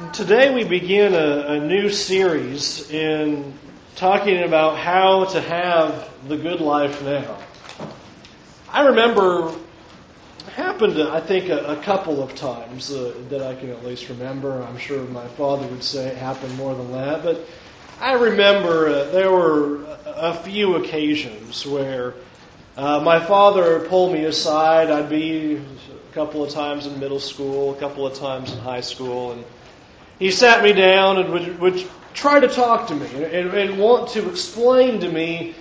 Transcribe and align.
Today 0.00 0.52
we 0.52 0.64
begin 0.64 1.12
a, 1.12 1.52
a, 1.52 1.60
new 1.60 1.90
series 1.90 2.90
in 2.90 3.52
talking 3.96 4.44
about 4.44 4.78
how 4.78 5.26
to 5.26 5.40
have 5.42 6.08
the 6.26 6.38
good 6.38 6.62
life 6.62 7.02
now. 7.04 7.36
I 8.70 8.86
remember 8.86 9.54
happened, 10.54 11.00
I 11.02 11.20
think, 11.20 11.50
a, 11.50 11.64
a 11.66 11.76
couple 11.76 12.22
of 12.22 12.34
times 12.34 12.90
uh, 12.90 13.12
that 13.28 13.42
I 13.42 13.54
can 13.54 13.68
at 13.68 13.84
least 13.84 14.08
remember. 14.08 14.62
I'm 14.62 14.78
sure 14.78 15.04
my 15.04 15.28
father 15.28 15.66
would 15.66 15.84
say 15.84 16.06
it 16.06 16.16
happened 16.16 16.56
more 16.56 16.74
than 16.74 16.90
that, 16.92 17.22
but 17.22 17.46
I 18.00 18.14
remember 18.14 18.88
uh, 18.88 19.04
there 19.10 19.30
were 19.30 19.84
a 20.06 20.32
few 20.32 20.76
occasions 20.76 21.66
where 21.66 22.14
uh, 22.78 23.00
my 23.00 23.20
father 23.20 23.80
pulled 23.80 24.14
me 24.14 24.24
aside. 24.24 24.90
I'd 24.90 25.10
be 25.10 25.56
a 25.56 26.14
couple 26.14 26.42
of 26.42 26.50
times 26.50 26.86
in 26.86 26.98
middle 26.98 27.20
school, 27.20 27.74
a 27.74 27.78
couple 27.78 28.06
of 28.06 28.14
times 28.14 28.50
in 28.50 28.58
high 28.60 28.80
school, 28.80 29.32
and 29.32 29.44
he 30.20 30.30
sat 30.30 30.62
me 30.62 30.72
down 30.72 31.18
and 31.18 31.32
would, 31.32 31.58
would 31.58 31.90
try 32.14 32.38
to 32.38 32.46
talk 32.46 32.88
to 32.88 32.94
me 32.94 33.08
and, 33.24 33.52
and, 33.54 33.78
want 33.78 34.10
to 34.10 34.28
explain 34.28 35.00
to 35.00 35.10
me 35.10 35.54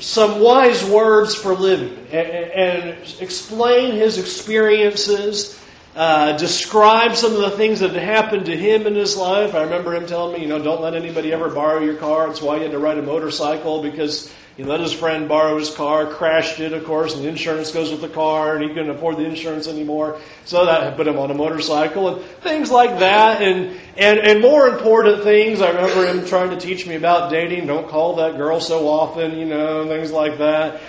some 0.00 0.40
wise 0.40 0.84
words 0.84 1.34
for 1.34 1.54
living 1.54 1.96
and, 2.10 2.28
and 2.28 3.14
explain 3.20 3.92
his 3.92 4.18
experiences, 4.18 5.58
uh, 5.94 6.36
describe 6.36 7.14
some 7.14 7.32
of 7.34 7.38
the 7.38 7.52
things 7.52 7.78
that 7.78 7.92
had 7.92 8.02
happened 8.02 8.46
to 8.46 8.56
him 8.56 8.88
in 8.88 8.96
his 8.96 9.16
life. 9.16 9.54
I 9.54 9.62
remember 9.62 9.94
him 9.94 10.06
telling 10.06 10.34
me, 10.34 10.42
you 10.42 10.48
know, 10.48 10.60
don't 10.60 10.82
let 10.82 10.94
anybody 10.94 11.32
ever 11.32 11.48
borrow 11.48 11.78
your 11.78 11.94
car. 11.94 12.26
That's 12.26 12.42
why 12.42 12.56
you 12.56 12.62
had 12.62 12.72
to 12.72 12.80
ride 12.80 12.98
a 12.98 13.02
motorcycle 13.02 13.80
because 13.80 14.34
he 14.56 14.62
let 14.62 14.78
his 14.78 14.92
friend 14.92 15.28
borrow 15.28 15.58
his 15.58 15.70
car, 15.74 16.06
crashed 16.06 16.60
it, 16.60 16.72
of 16.72 16.84
course, 16.84 17.14
and 17.14 17.24
the 17.24 17.28
insurance 17.28 17.72
goes 17.72 17.90
with 17.90 18.00
the 18.00 18.08
car, 18.08 18.54
and 18.54 18.62
he 18.62 18.68
couldn't 18.68 18.90
afford 18.90 19.16
the 19.16 19.24
insurance 19.24 19.66
anymore. 19.66 20.20
So 20.44 20.66
that 20.66 20.96
put 20.96 21.08
him 21.08 21.18
on 21.18 21.32
a 21.32 21.34
motorcycle 21.34 22.14
and 22.14 22.24
things 22.42 22.70
like 22.70 23.00
that. 23.00 23.42
And, 23.42 23.76
and, 23.96 24.20
and 24.20 24.40
more 24.40 24.68
important 24.68 25.24
things, 25.24 25.60
I 25.60 25.70
remember 25.70 26.06
him 26.06 26.24
trying 26.24 26.50
to 26.50 26.56
teach 26.56 26.86
me 26.86 26.94
about 26.94 27.30
dating. 27.30 27.66
Don't 27.66 27.88
call 27.88 28.16
that 28.16 28.36
girl 28.36 28.60
so 28.60 28.86
often, 28.86 29.36
you 29.36 29.46
know, 29.46 29.88
things 29.88 30.12
like 30.12 30.38
that. 30.38 30.80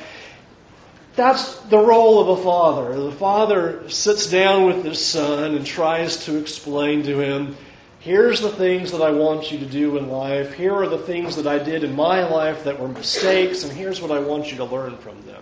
That's 1.15 1.55
the 1.61 1.79
role 1.79 2.21
of 2.21 2.39
a 2.39 2.43
father. 2.43 3.01
The 3.01 3.11
father 3.13 3.89
sits 3.89 4.29
down 4.29 4.65
with 4.65 4.83
his 4.83 5.03
son 5.03 5.55
and 5.55 5.65
tries 5.65 6.25
to 6.25 6.37
explain 6.37 7.03
to 7.03 7.19
him 7.19 7.57
Here's 8.05 8.39
the 8.39 8.51
things 8.51 8.91
that 8.91 9.01
I 9.01 9.09
want 9.09 9.51
you 9.51 9.57
to 9.57 9.65
do 9.65 9.97
in 9.97 10.09
life. 10.09 10.53
Here 10.53 10.71
are 10.71 10.87
the 10.87 10.99
things 10.99 11.37
that 11.37 11.47
I 11.47 11.57
did 11.57 11.83
in 11.83 11.95
my 11.95 12.23
life 12.29 12.65
that 12.65 12.79
were 12.79 12.87
mistakes, 12.87 13.63
and 13.63 13.73
here's 13.73 13.99
what 13.99 14.11
I 14.11 14.19
want 14.19 14.51
you 14.51 14.57
to 14.57 14.63
learn 14.63 14.95
from 14.97 15.19
them. 15.23 15.41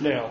Now, 0.00 0.30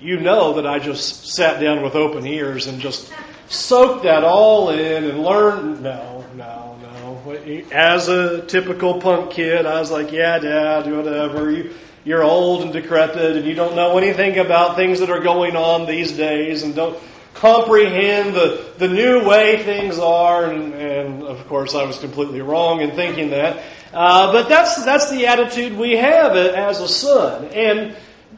you 0.00 0.18
know 0.18 0.54
that 0.54 0.66
I 0.66 0.78
just 0.78 1.34
sat 1.34 1.60
down 1.60 1.82
with 1.82 1.94
open 1.94 2.26
ears 2.26 2.66
and 2.66 2.80
just 2.80 3.12
soaked 3.46 4.04
that 4.04 4.24
all 4.24 4.70
in 4.70 5.04
and 5.04 5.22
learned. 5.22 5.82
No, 5.82 6.24
no, 6.34 6.78
no. 6.80 7.32
As 7.70 8.08
a 8.08 8.40
typical 8.46 9.02
punk 9.02 9.32
kid, 9.32 9.66
I 9.66 9.78
was 9.78 9.90
like, 9.90 10.12
yeah, 10.12 10.38
dad, 10.38 10.90
whatever. 10.90 11.50
You, 11.50 11.74
you're 12.06 12.24
old 12.24 12.62
and 12.62 12.72
decrepit 12.72 13.36
and 13.36 13.44
you 13.44 13.54
don't 13.54 13.76
know 13.76 13.98
anything 13.98 14.38
about 14.38 14.76
things 14.76 15.00
that 15.00 15.10
are 15.10 15.20
going 15.20 15.56
on 15.56 15.84
these 15.84 16.12
days 16.12 16.62
and 16.62 16.74
don't 16.74 16.98
comprehend 17.34 18.34
the, 18.34 18.64
the 18.78 18.88
new 18.88 19.26
way 19.26 19.62
things 19.62 19.98
are, 19.98 20.46
and, 20.46 20.74
and 20.74 21.22
of 21.24 21.46
course 21.48 21.74
I 21.74 21.84
was 21.84 21.98
completely 21.98 22.40
wrong 22.40 22.80
in 22.80 22.92
thinking 22.92 23.30
that. 23.30 23.62
Uh, 23.92 24.32
but 24.32 24.48
that's, 24.48 24.84
that's 24.84 25.10
the 25.10 25.26
attitude 25.26 25.76
we 25.76 25.92
have 25.92 26.36
as 26.36 26.80
a 26.80 26.88
son. 26.88 27.46
And 27.46 27.96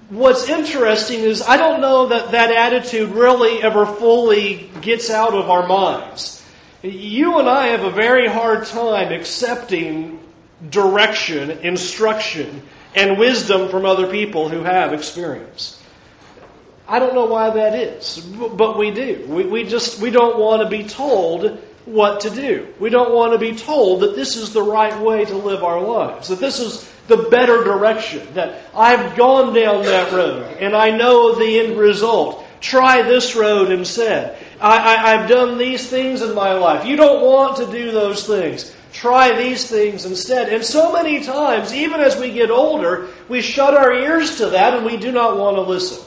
what's 0.09 0.49
interesting 0.49 1.21
is 1.21 1.43
I 1.43 1.57
don't 1.57 1.81
know 1.81 2.09
that 2.09 2.33
that 2.33 2.51
attitude 2.51 3.11
really 3.11 3.63
ever 3.63 3.87
fully 3.87 4.71
gets 4.81 5.11
out 5.11 5.35
of 5.35 5.51
our 5.51 5.67
minds. 5.67 6.43
You 6.83 7.39
and 7.39 7.49
I 7.49 7.69
have 7.69 7.85
a 7.85 7.91
very 7.91 8.29
hard 8.29 8.67
time 8.67 9.13
accepting 9.13 10.21
direction, 10.71 11.51
instruction, 11.51 12.63
and 12.95 13.19
wisdom 13.19 13.69
from 13.69 13.85
other 13.85 14.11
people 14.11 14.49
who 14.49 14.63
have 14.63 14.93
experience. 14.93 15.83
I 16.89 16.99
don't 16.99 17.15
know 17.15 17.27
why 17.27 17.51
that 17.51 17.75
is, 17.75 18.21
but 18.21 18.79
we 18.79 18.93
do. 18.93 19.25
We, 19.29 19.45
we 19.45 19.65
just, 19.65 20.01
we 20.01 20.11
don't 20.11 20.39
want 20.39 20.63
to 20.63 20.69
be 20.69 20.85
told 20.85 21.59
what 21.85 22.21
to 22.21 22.31
do. 22.31 22.69
We 22.79 22.91
don't 22.91 23.13
want 23.13 23.33
to 23.33 23.39
be 23.39 23.57
told 23.57 24.01
that 24.01 24.15
this 24.15 24.37
is 24.37 24.53
the 24.53 24.63
right 24.63 25.01
way 25.01 25.25
to 25.25 25.37
live 25.37 25.65
our 25.65 25.81
lives, 25.81 26.29
that 26.29 26.41
this 26.41 26.61
is 26.61 26.93
the 27.09 27.17
better 27.17 27.65
direction, 27.65 28.35
that 28.35 28.69
I've 28.75 29.17
gone 29.17 29.55
down 29.55 29.85
that 29.85 30.13
road 30.13 30.59
and 30.61 30.77
I 30.77 30.97
know 30.97 31.35
the 31.35 31.61
end 31.61 31.79
result. 31.79 32.45
Try 32.61 33.03
this 33.03 33.37
road 33.37 33.71
instead. 33.71 34.37
I, 34.61 35.17
have 35.17 35.29
done 35.29 35.59
these 35.59 35.89
things 35.89 36.23
in 36.23 36.35
my 36.35 36.55
life. 36.55 36.87
You 36.87 36.97
don't 36.97 37.25
want 37.25 37.59
to 37.59 37.71
do 37.71 37.93
those 37.93 38.27
things. 38.27 38.75
Try 38.93 39.37
these 39.37 39.69
things 39.69 40.07
instead. 40.07 40.53
And 40.53 40.65
so 40.65 40.93
many 40.93 41.23
times, 41.23 41.75
even 41.75 42.01
as 42.01 42.19
we 42.19 42.33
get 42.33 42.51
older, 42.51 43.09
we 43.29 43.43
shut 43.43 43.75
our 43.75 43.93
ears 43.93 44.39
to 44.39 44.51
that 44.51 44.75
and 44.75 44.87
we 44.87 44.97
do 44.97 45.13
not 45.13 45.39
want 45.39 45.57
to 45.57 45.63
listen. 45.63 46.03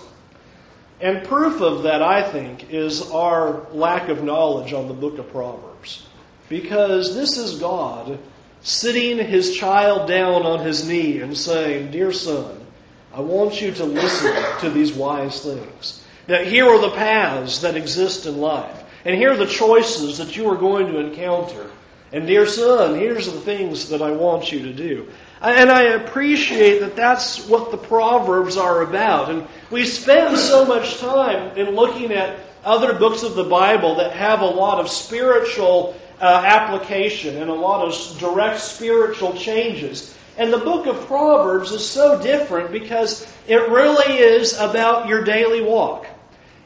And 1.02 1.26
proof 1.26 1.62
of 1.62 1.84
that, 1.84 2.02
I 2.02 2.30
think, 2.30 2.74
is 2.74 3.10
our 3.12 3.68
lack 3.72 4.10
of 4.10 4.24
knowledge 4.24 4.74
on 4.74 4.88
the 4.88 4.94
book 4.94 5.18
of 5.18 5.32
Proverbs. 5.32 6.06
Because 6.50 7.16
this 7.16 7.38
is 7.38 7.60
God 7.60 8.20
sitting 8.62 9.18
his 9.18 9.56
child 9.56 10.10
down 10.10 10.44
on 10.46 10.60
his 10.60 10.88
knee 10.88 11.22
and 11.22 11.38
saying, 11.38 11.92
Dear 11.92 12.12
son, 12.12 12.66
I 13.14 13.22
want 13.22 13.62
you 13.62 13.72
to 13.72 13.86
listen 13.86 14.36
to 14.60 14.70
these 14.70 14.92
wise 14.92 15.42
things. 15.42 16.04
That 16.28 16.48
here 16.48 16.68
are 16.68 16.82
the 16.82 16.96
paths 16.96 17.62
that 17.62 17.78
exist 17.78 18.26
in 18.26 18.38
life. 18.38 18.84
And 19.06 19.16
here 19.16 19.32
are 19.32 19.38
the 19.38 19.46
choices 19.46 20.18
that 20.18 20.36
you 20.36 20.50
are 20.50 20.58
going 20.58 20.88
to 20.88 21.00
encounter. 21.00 21.72
And 22.12 22.28
dear 22.28 22.46
son, 22.46 22.96
here's 23.00 23.32
the 23.32 23.40
things 23.40 23.90
that 23.90 24.02
I 24.02 24.12
want 24.12 24.52
you 24.52 24.64
to 24.64 24.74
do. 24.74 25.08
And 25.42 25.72
I 25.72 25.84
appreciate 25.84 26.80
that 26.80 26.98
that's 26.98 27.48
what 27.48 27.72
the 27.72 27.78
Proverbs 27.78 28.58
are 28.58 28.82
about. 28.82 29.32
And 29.32 29.48
we 29.72 29.86
spend 29.86 30.38
so 30.38 30.66
much 30.66 31.00
time 31.00 31.58
in 31.58 31.76
looking 31.76 32.12
at 32.12 32.40
other 32.66 32.94
books 32.94 33.24
of 33.24 33.36
the 33.36 33.46
Bible 33.46 33.96
that 33.96 34.12
have 34.12 34.42
a 34.42 34.46
lot 34.46 34.80
of 34.80 34.90
spiritual 34.90 35.96
uh, 36.20 36.44
application 36.46 37.38
and 37.38 37.50
a 37.50 37.54
lot 37.54 37.88
of 37.88 38.20
direct 38.20 38.60
spiritual 38.60 39.34
changes. 39.34 40.14
And 40.38 40.52
the 40.52 40.58
book 40.58 40.88
of 40.88 41.08
Proverbs 41.08 41.72
is 41.72 41.90
so 41.90 42.22
different 42.22 42.72
because 42.72 43.26
it 43.48 43.70
really 43.70 44.18
is 44.18 44.58
about 44.58 45.08
your 45.08 45.24
daily 45.24 45.62
walk 45.62 46.06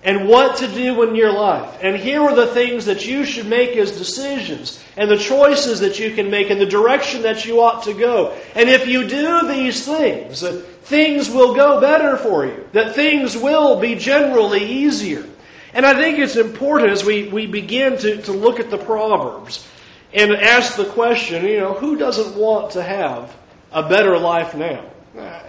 and 0.03 0.27
what 0.27 0.57
to 0.57 0.67
do 0.67 1.01
in 1.03 1.15
your 1.15 1.31
life. 1.31 1.79
And 1.81 1.95
here 1.95 2.21
are 2.21 2.35
the 2.35 2.47
things 2.47 2.85
that 2.85 3.05
you 3.05 3.23
should 3.23 3.47
make 3.47 3.77
as 3.77 3.97
decisions 3.97 4.83
and 4.97 5.09
the 5.09 5.17
choices 5.17 5.79
that 5.79 5.97
you 5.97 6.13
can 6.13 6.29
make 6.29 6.49
and 6.49 6.59
the 6.59 6.65
direction 6.65 7.21
that 7.21 7.45
you 7.45 7.61
ought 7.61 7.83
to 7.83 7.93
go. 7.93 8.37
And 8.55 8.69
if 8.69 8.87
you 8.87 9.07
do 9.07 9.47
these 9.47 9.85
things, 9.85 10.41
things 10.83 11.29
will 11.29 11.55
go 11.55 11.79
better 11.79 12.17
for 12.17 12.45
you, 12.45 12.67
that 12.73 12.95
things 12.95 13.37
will 13.37 13.79
be 13.79 13.95
generally 13.95 14.63
easier. 14.63 15.25
And 15.73 15.85
I 15.85 15.93
think 15.93 16.19
it's 16.19 16.35
important 16.35 16.91
as 16.91 17.03
we, 17.03 17.29
we 17.29 17.47
begin 17.47 17.97
to, 17.97 18.21
to 18.23 18.31
look 18.31 18.59
at 18.59 18.69
the 18.69 18.77
Proverbs 18.77 19.67
and 20.13 20.31
ask 20.33 20.75
the 20.75 20.85
question, 20.85 21.45
you 21.45 21.59
know, 21.59 21.73
who 21.73 21.97
doesn't 21.97 22.35
want 22.35 22.71
to 22.71 22.83
have 22.83 23.35
a 23.71 23.87
better 23.87 24.17
life 24.19 24.53
now? 24.53 24.85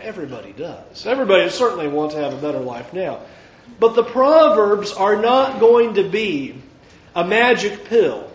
Everybody 0.01 0.53
does. 0.53 1.07
Everybody 1.07 1.49
certainly 1.51 1.89
wants 1.89 2.15
to 2.15 2.21
have 2.21 2.35
a 2.35 2.41
better 2.41 2.61
life 2.61 2.93
now. 2.93 3.21
But 3.81 3.95
the 3.95 4.05
Proverbs 4.05 4.93
are 4.93 5.21
not 5.21 5.61
going 5.61 5.95
to 5.95 6.09
be 6.09 6.63
a 7.15 7.25
magic 7.25 7.85
pill 7.87 8.31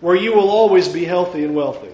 where 0.00 0.16
you 0.16 0.34
will 0.34 0.50
always 0.50 0.88
be 0.88 1.04
healthy 1.04 1.44
and 1.44 1.54
wealthy. 1.54 1.90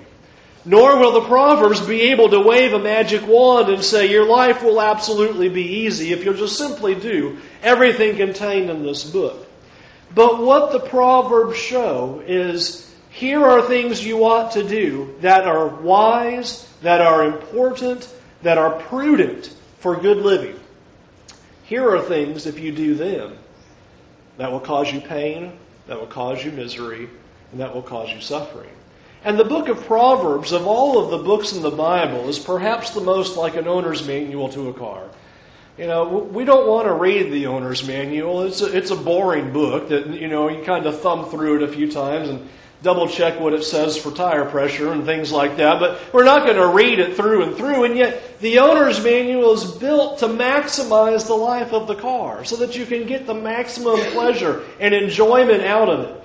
Nor 0.67 0.99
will 0.99 1.12
the 1.12 1.29
Proverbs 1.29 1.87
be 1.87 2.01
able 2.12 2.31
to 2.31 2.41
wave 2.41 2.73
a 2.73 2.79
magic 2.79 3.27
wand 3.27 3.69
and 3.69 3.85
say, 3.85 4.11
Your 4.11 4.27
life 4.27 4.62
will 4.62 4.81
absolutely 4.81 5.51
be 5.51 5.62
easy 5.62 6.12
if 6.12 6.25
you'll 6.25 6.35
just 6.35 6.57
simply 6.57 6.95
do 6.95 7.39
everything 7.62 8.17
contained 8.17 8.71
in 8.71 8.83
this 8.83 9.05
book. 9.05 9.47
But 10.15 10.43
what 10.43 10.73
the 10.73 10.81
Proverbs 10.81 11.59
show 11.59 12.23
is 12.27 12.91
here 13.11 13.44
are 13.44 13.62
things 13.62 14.05
you 14.05 14.25
ought 14.25 14.53
to 14.53 14.67
do 14.67 15.15
that 15.20 15.47
are 15.47 15.69
wise, 15.69 16.67
that 16.82 17.00
are 17.00 17.27
important, 17.27 18.09
that 18.43 18.56
are 18.56 18.81
prudent 18.82 19.53
for 19.81 19.97
good 19.97 20.19
living. 20.19 20.59
Here 21.64 21.88
are 21.88 22.02
things, 22.02 22.46
if 22.46 22.58
you 22.58 22.72
do 22.72 22.94
them, 22.94 23.38
that 24.37 24.52
will 24.52 24.61
cause 24.61 24.93
you 24.93 25.00
pain, 25.00 25.52
that 25.87 25.99
will 25.99 26.06
cause 26.06 26.44
you 26.44 26.52
misery, 26.52 27.08
and 27.52 27.61
that 27.61 27.75
will 27.75 27.82
cause 27.82 28.11
you 28.11 28.20
suffering. 28.20 28.70
And 29.25 29.38
the 29.38 29.44
book 29.44 29.69
of 29.69 29.87
Proverbs, 29.87 30.52
of 30.52 30.66
all 30.66 31.02
of 31.02 31.11
the 31.11 31.25
books 31.25 31.52
in 31.55 31.62
the 31.62 31.70
Bible, 31.70 32.28
is 32.28 32.38
perhaps 32.38 32.90
the 32.90 33.00
most 33.00 33.38
like 33.38 33.56
an 33.56 33.66
owner's 33.66 34.06
manual 34.06 34.50
to 34.50 34.69
a 34.69 34.75
car. 34.75 35.05
You 35.78 35.87
know, 35.87 36.06
we 36.06 36.44
don't 36.44 36.69
want 36.69 36.87
to 36.87 36.93
read 36.93 37.32
the 37.32 37.46
owner's 37.46 37.87
manual. 37.87 38.43
It's 38.43 38.60
a, 38.60 38.76
it's 38.76 38.90
a 38.90 38.96
boring 38.96 39.52
book 39.52 39.88
that, 39.88 40.06
you 40.08 40.28
know, 40.28 40.50
you 40.50 40.62
kind 40.64 40.84
of 40.87 41.00
thumb 41.00 41.31
through 41.31 41.56
it 41.56 41.62
a 41.62 41.72
few 41.72 41.90
times 41.90 42.28
and 42.28 42.49
double 42.84 43.08
check 43.08 43.40
what 43.40 43.54
it 43.54 43.64
says 43.64 43.96
for 43.96 44.12
tire 44.12 44.44
pressure 44.44 44.92
and 44.92 45.04
things 45.04 45.32
like 45.32 45.56
that, 45.56 45.81
but 45.81 46.00
we're 46.12 46.22
not 46.22 46.44
going 46.44 46.58
to 46.58 46.69
read 46.69 47.00
it 47.00 47.16
through 47.16 47.42
and 47.42 47.56
through. 47.56 47.84
And 47.84 47.96
yet, 47.96 48.38
the 48.40 48.58
owner's 48.60 49.02
manual 49.02 49.52
is 49.54 49.64
built 49.64 50.19
to 50.19 50.26
maximize 50.26 51.26
the 51.26 51.34
life 51.34 51.72
of 51.72 51.88
the 51.88 51.96
car 51.96 52.44
so 52.44 52.56
that 52.56 52.76
you 52.76 52.84
can 52.84 53.06
get 53.06 53.26
the 53.26 53.34
maximum 53.34 53.98
pleasure 54.12 54.62
and 54.78 54.94
enjoyment 54.94 55.62
out 55.62 55.88
of 55.88 56.00
it. 56.00 56.25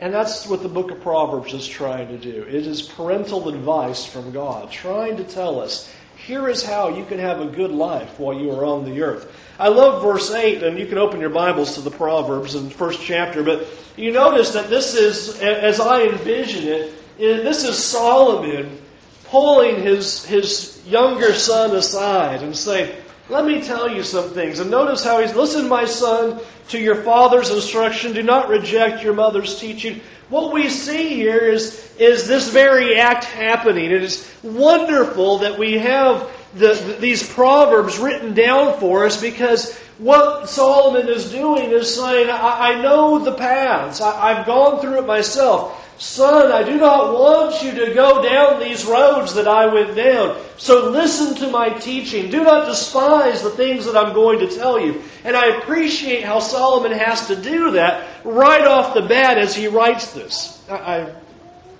And 0.00 0.12
that's 0.12 0.48
what 0.48 0.62
the 0.62 0.68
book 0.68 0.90
of 0.90 1.00
Proverbs 1.00 1.54
is 1.54 1.66
trying 1.66 2.08
to 2.08 2.18
do. 2.18 2.42
It 2.42 2.66
is 2.66 2.82
parental 2.82 3.48
advice 3.48 4.04
from 4.04 4.32
God, 4.32 4.72
trying 4.72 5.18
to 5.18 5.24
tell 5.24 5.60
us 5.60 5.88
here 6.16 6.48
is 6.48 6.64
how 6.64 6.96
you 6.96 7.04
can 7.04 7.18
have 7.18 7.40
a 7.40 7.46
good 7.46 7.70
life 7.70 8.18
while 8.18 8.38
you 8.38 8.50
are 8.52 8.64
on 8.64 8.84
the 8.84 9.02
earth. 9.02 9.30
I 9.58 9.68
love 9.68 10.02
verse 10.02 10.30
8, 10.30 10.62
and 10.62 10.78
you 10.78 10.86
can 10.86 10.98
open 10.98 11.20
your 11.20 11.30
Bibles 11.30 11.74
to 11.74 11.82
the 11.82 11.90
Proverbs 11.90 12.54
in 12.54 12.64
the 12.64 12.74
first 12.74 13.02
chapter, 13.02 13.42
but 13.42 13.66
you 13.96 14.10
notice 14.10 14.52
that 14.52 14.70
this 14.70 14.94
is, 14.94 15.40
as 15.40 15.78
I 15.78 16.04
envision 16.04 16.64
it, 16.64 16.94
this 17.18 17.64
is 17.64 17.76
Solomon 17.76 18.80
pulling 19.26 19.82
his, 19.82 20.24
his 20.24 20.82
younger 20.86 21.34
son 21.34 21.76
aside 21.76 22.42
and 22.42 22.56
saying, 22.56 22.94
let 23.28 23.44
me 23.44 23.62
tell 23.62 23.88
you 23.88 24.02
some 24.02 24.30
things. 24.30 24.58
And 24.58 24.70
notice 24.70 25.04
how 25.04 25.20
he's, 25.20 25.34
listen, 25.34 25.68
my 25.68 25.84
son, 25.84 26.40
to 26.68 26.78
your 26.78 26.96
father's 26.96 27.50
instruction. 27.50 28.12
Do 28.12 28.22
not 28.22 28.48
reject 28.48 29.02
your 29.02 29.14
mother's 29.14 29.58
teaching. 29.58 30.00
What 30.28 30.52
we 30.52 30.68
see 30.68 31.08
here 31.10 31.38
is, 31.38 31.94
is 31.98 32.26
this 32.26 32.50
very 32.50 32.98
act 32.98 33.24
happening. 33.24 33.90
It 33.90 34.02
is 34.02 34.30
wonderful 34.42 35.38
that 35.38 35.58
we 35.58 35.78
have 35.78 36.28
the, 36.54 36.96
these 37.00 37.26
proverbs 37.26 37.98
written 37.98 38.34
down 38.34 38.78
for 38.78 39.06
us 39.06 39.20
because 39.20 39.76
what 39.98 40.48
Solomon 40.48 41.08
is 41.08 41.30
doing 41.30 41.70
is 41.70 41.94
saying, 41.94 42.28
I, 42.28 42.72
I 42.72 42.82
know 42.82 43.24
the 43.24 43.32
paths. 43.32 44.00
I, 44.00 44.30
I've 44.30 44.46
gone 44.46 44.80
through 44.80 44.98
it 44.98 45.06
myself. 45.06 45.78
Son, 45.98 46.50
I 46.50 46.64
do 46.64 46.78
not 46.78 47.12
want 47.12 47.62
you 47.62 47.70
to 47.86 47.94
go 47.94 48.22
down 48.22 48.58
these 48.58 48.84
roads 48.84 49.34
that 49.34 49.46
I 49.46 49.72
went 49.72 49.94
down. 49.94 50.42
So 50.56 50.90
listen 50.90 51.36
to 51.36 51.48
my 51.48 51.68
teaching. 51.68 52.28
Do 52.28 52.42
not 52.42 52.66
despise 52.66 53.42
the 53.42 53.50
things 53.50 53.84
that 53.84 53.96
I'm 53.96 54.12
going 54.12 54.40
to 54.40 54.48
tell 54.48 54.80
you. 54.80 55.00
And 55.22 55.36
I 55.36 55.58
appreciate 55.58 56.24
how 56.24 56.40
Solomon 56.40 56.90
has 56.90 57.28
to 57.28 57.36
do 57.36 57.72
that 57.72 58.24
right 58.24 58.66
off 58.66 58.94
the 58.94 59.02
bat 59.02 59.38
as 59.38 59.54
he 59.54 59.68
writes 59.68 60.12
this. 60.12 60.68
I, 60.68 61.14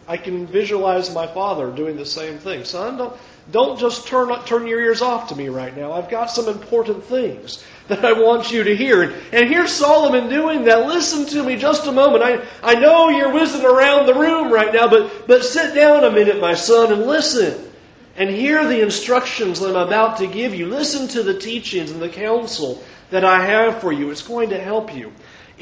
I, 0.06 0.16
can 0.16 0.46
visualize 0.46 1.14
my 1.14 1.26
father 1.26 1.70
doing 1.70 1.96
the 1.96 2.06
same 2.06 2.38
thing. 2.38 2.64
Son, 2.64 2.96
don't, 2.96 3.16
don't 3.50 3.78
just 3.78 4.06
turn, 4.06 4.32
turn 4.44 4.66
your 4.66 4.80
ears 4.80 5.02
off 5.02 5.28
to 5.28 5.36
me 5.36 5.48
right 5.48 5.76
now. 5.76 5.92
I've 5.92 6.10
got 6.10 6.30
some 6.30 6.48
important 6.48 7.04
things 7.04 7.64
that 7.88 8.04
I 8.04 8.12
want 8.12 8.52
you 8.52 8.64
to 8.64 8.76
hear. 8.76 9.02
And 9.32 9.48
here's 9.48 9.72
Solomon 9.72 10.28
doing 10.28 10.64
that. 10.64 10.86
Listen 10.86 11.26
to 11.26 11.42
me 11.42 11.56
just 11.56 11.86
a 11.86 11.92
moment. 11.92 12.22
I, 12.22 12.44
I 12.62 12.74
know 12.74 13.08
you're 13.08 13.32
whizzing 13.32 13.64
around 13.64 14.06
the 14.06 14.14
room 14.14 14.52
right 14.52 14.72
now, 14.72 14.88
but, 14.88 15.26
but 15.26 15.44
sit 15.44 15.74
down 15.74 16.04
a 16.04 16.10
minute, 16.10 16.40
my 16.40 16.54
son, 16.54 16.92
and 16.92 17.06
listen. 17.06 17.70
And 18.14 18.28
hear 18.28 18.66
the 18.66 18.82
instructions 18.82 19.60
that 19.60 19.70
I'm 19.70 19.86
about 19.86 20.18
to 20.18 20.26
give 20.26 20.54
you. 20.54 20.66
Listen 20.66 21.08
to 21.08 21.22
the 21.22 21.38
teachings 21.38 21.90
and 21.90 22.02
the 22.02 22.10
counsel 22.10 22.82
that 23.10 23.24
I 23.24 23.44
have 23.44 23.80
for 23.80 23.90
you. 23.90 24.10
It's 24.10 24.26
going 24.26 24.50
to 24.50 24.60
help 24.60 24.94
you 24.94 25.12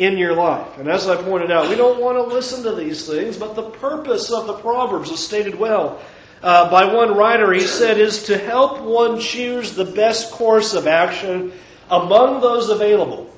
in 0.01 0.17
your 0.17 0.33
life. 0.33 0.79
And 0.79 0.89
as 0.89 1.07
I 1.07 1.23
pointed 1.23 1.53
out, 1.53 1.69
we 1.69 1.77
don't 1.77 2.01
want 2.01 2.17
to 2.17 2.35
listen 2.35 2.63
to 2.63 2.75
these 2.75 3.07
things, 3.07 3.37
but 3.37 3.55
the 3.55 3.69
purpose 3.69 4.33
of 4.33 4.47
the 4.47 4.55
Proverbs 4.55 5.11
is 5.11 5.21
stated 5.21 5.55
well 5.55 6.01
uh, 6.43 6.71
by 6.71 6.95
one 6.95 7.15
writer, 7.15 7.53
he 7.53 7.61
said, 7.61 7.99
is 7.99 8.25
to 8.25 8.39
help 8.39 8.81
one 8.81 9.21
choose 9.21 9.75
the 9.75 9.85
best 9.85 10.33
course 10.33 10.73
of 10.73 10.87
action 10.87 11.53
among 11.91 12.41
those 12.41 12.71
available. 12.71 13.31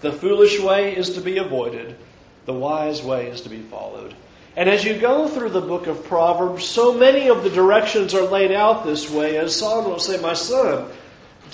The 0.00 0.12
foolish 0.12 0.58
way 0.58 0.96
is 0.96 1.10
to 1.10 1.20
be 1.20 1.38
avoided, 1.38 1.96
the 2.44 2.52
wise 2.52 3.00
way 3.00 3.28
is 3.28 3.42
to 3.42 3.48
be 3.48 3.60
followed. 3.60 4.16
And 4.56 4.68
as 4.68 4.84
you 4.84 4.98
go 4.98 5.28
through 5.28 5.50
the 5.50 5.60
book 5.60 5.86
of 5.86 6.04
Proverbs, 6.06 6.64
so 6.64 6.92
many 6.92 7.28
of 7.28 7.44
the 7.44 7.50
directions 7.50 8.14
are 8.14 8.26
laid 8.26 8.50
out 8.50 8.84
this 8.84 9.08
way, 9.08 9.36
as 9.36 9.54
Solomon 9.54 9.92
will 9.92 10.00
say, 10.00 10.20
My 10.20 10.34
son, 10.34 10.90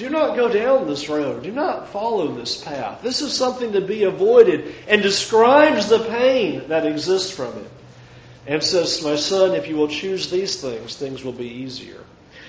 do 0.01 0.09
not 0.09 0.35
go 0.35 0.49
down 0.49 0.87
this 0.87 1.11
road. 1.11 1.43
Do 1.43 1.53
not 1.53 1.91
follow 1.91 2.33
this 2.33 2.65
path. 2.65 3.03
This 3.03 3.21
is 3.21 3.35
something 3.35 3.73
to 3.75 3.83
be 3.83 4.05
avoided 4.05 4.75
and 4.89 5.03
describes 5.03 5.91
the 5.91 5.99
pain 5.99 6.69
that 6.69 6.87
exists 6.87 7.31
from 7.31 7.53
it 7.59 7.71
and 8.47 8.63
says, 8.63 9.05
My 9.05 9.17
son, 9.17 9.55
if 9.55 9.69
you 9.69 9.77
will 9.77 9.89
choose 9.89 10.31
these 10.31 10.59
things, 10.59 10.97
things 10.97 11.23
will 11.23 11.35
be 11.35 11.49
easier. 11.49 12.03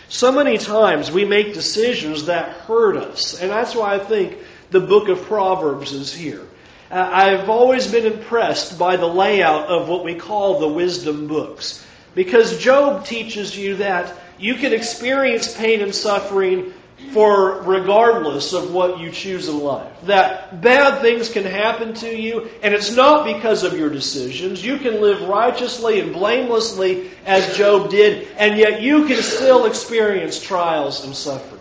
So 0.08 0.32
many 0.32 0.58
times 0.58 1.12
we 1.12 1.26
make 1.26 1.54
decisions 1.54 2.28
that 2.28 2.56
hurt 2.56 2.96
us, 2.96 3.42
and 3.42 3.52
that's 3.52 3.76
why 3.76 3.96
I 3.96 4.00
think 4.00 4.38
the 4.70 4.80
book 4.80 5.10
of 5.10 5.22
Proverbs 5.24 5.92
is 5.92 6.14
here. 6.14 6.48
Uh, 6.90 7.10
I've 7.12 7.50
always 7.50 7.92
been 7.92 8.06
impressed 8.06 8.80
by 8.80 8.96
the 8.96 9.08
layout 9.08 9.68
of 9.68 9.90
what 9.90 10.06
we 10.06 10.16
call 10.16 10.62
the 10.62 10.70
wisdom 10.70 11.28
books. 11.28 11.86
Because 12.16 12.60
Job 12.60 13.06
teaches 13.06 13.58
you 13.58 13.76
that 13.78 14.18
you 14.40 14.56
can 14.56 14.72
experience 14.72 15.54
pain 15.54 15.82
and 15.82 15.94
suffering 15.94 16.74
for 17.10 17.62
regardless 17.64 18.54
of 18.54 18.72
what 18.74 19.00
you 19.00 19.12
choose 19.12 19.50
in 19.50 19.60
life. 19.60 19.92
That 20.04 20.62
bad 20.62 21.02
things 21.02 21.30
can 21.30 21.44
happen 21.44 21.94
to 21.96 22.16
you, 22.16 22.50
and 22.64 22.74
it's 22.74 22.96
not 22.96 23.26
because 23.26 23.64
of 23.64 23.78
your 23.78 23.90
decisions. 23.90 24.64
You 24.64 24.78
can 24.78 25.02
live 25.02 25.28
righteously 25.28 26.00
and 26.00 26.14
blamelessly 26.14 27.12
as 27.26 27.58
Job 27.58 27.90
did, 27.90 28.30
and 28.38 28.58
yet 28.58 28.82
you 28.82 29.08
can 29.08 29.22
still 29.22 29.66
experience 29.66 30.42
trials 30.42 31.06
and 31.06 31.14
suffering. 31.14 31.60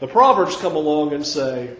The 0.00 0.08
Proverbs 0.08 0.56
come 0.56 0.74
along 0.74 1.12
and 1.12 1.24
say, 1.24 1.76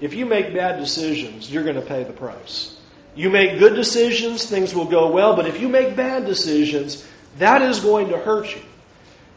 if 0.00 0.14
you 0.14 0.26
make 0.26 0.54
bad 0.54 0.78
decisions, 0.78 1.50
you're 1.50 1.64
going 1.64 1.76
to 1.76 1.82
pay 1.82 2.04
the 2.04 2.12
price. 2.12 2.76
You 3.16 3.30
make 3.30 3.58
good 3.58 3.74
decisions, 3.74 4.46
things 4.46 4.74
will 4.74 4.86
go 4.86 5.10
well, 5.10 5.36
but 5.36 5.46
if 5.46 5.60
you 5.60 5.68
make 5.68 5.96
bad 5.96 6.26
decisions, 6.26 7.06
that 7.38 7.62
is 7.62 7.80
going 7.80 8.08
to 8.08 8.18
hurt 8.18 8.54
you. 8.54 8.62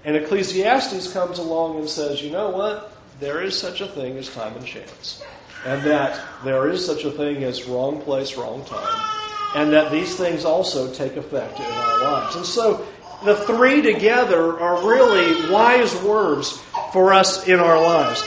And 0.06 0.16
Ecclesiastes 0.16 1.12
comes 1.12 1.40
along 1.40 1.80
and 1.80 1.90
says, 1.90 2.22
you 2.22 2.32
know 2.32 2.50
what? 2.50 2.94
There 3.20 3.42
is 3.42 3.58
such 3.58 3.82
a 3.82 3.88
thing 3.88 4.18
as 4.18 4.30
time 4.30 4.56
and 4.56 4.66
chance. 4.66 5.24
And 5.66 5.84
that 5.84 6.24
there 6.44 6.70
is 6.70 6.86
such 6.86 7.04
a 7.04 7.12
thing 7.12 7.44
as 7.44 7.66
wrong 7.66 8.02
place, 8.02 8.38
wrong 8.38 8.64
time. 8.66 9.12
And 9.56 9.74
that 9.74 9.92
these 9.92 10.16
things 10.16 10.46
also 10.46 10.94
take 10.94 11.18
effect 11.18 11.60
in 11.60 11.66
our 11.66 12.02
lives. 12.04 12.36
And 12.36 12.46
so 12.46 12.86
the 13.26 13.36
three 13.36 13.82
together 13.82 14.60
are 14.60 14.88
really 14.88 15.52
wise 15.52 15.96
words 16.04 16.62
for 16.94 17.14
us 17.14 17.48
in 17.48 17.60
our 17.60 17.82
lives. 17.82 18.24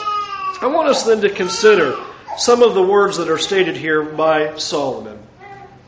I 0.61 0.67
want 0.67 0.89
us 0.89 1.05
then 1.05 1.21
to 1.21 1.31
consider 1.31 1.97
some 2.37 2.63
of 2.63 2.75
the 2.75 2.83
words 2.83 3.17
that 3.19 3.31
are 3.31 3.39
stated 3.39 3.77
here 3.77 4.03
by 4.03 4.57
Solomon. 4.57 5.19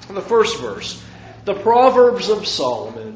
In 0.08 0.14
the 0.14 0.23
first 0.23 0.61
verse, 0.61 1.02
the 1.44 1.55
Proverbs 1.55 2.29
of 2.29 2.46
Solomon 2.46 3.11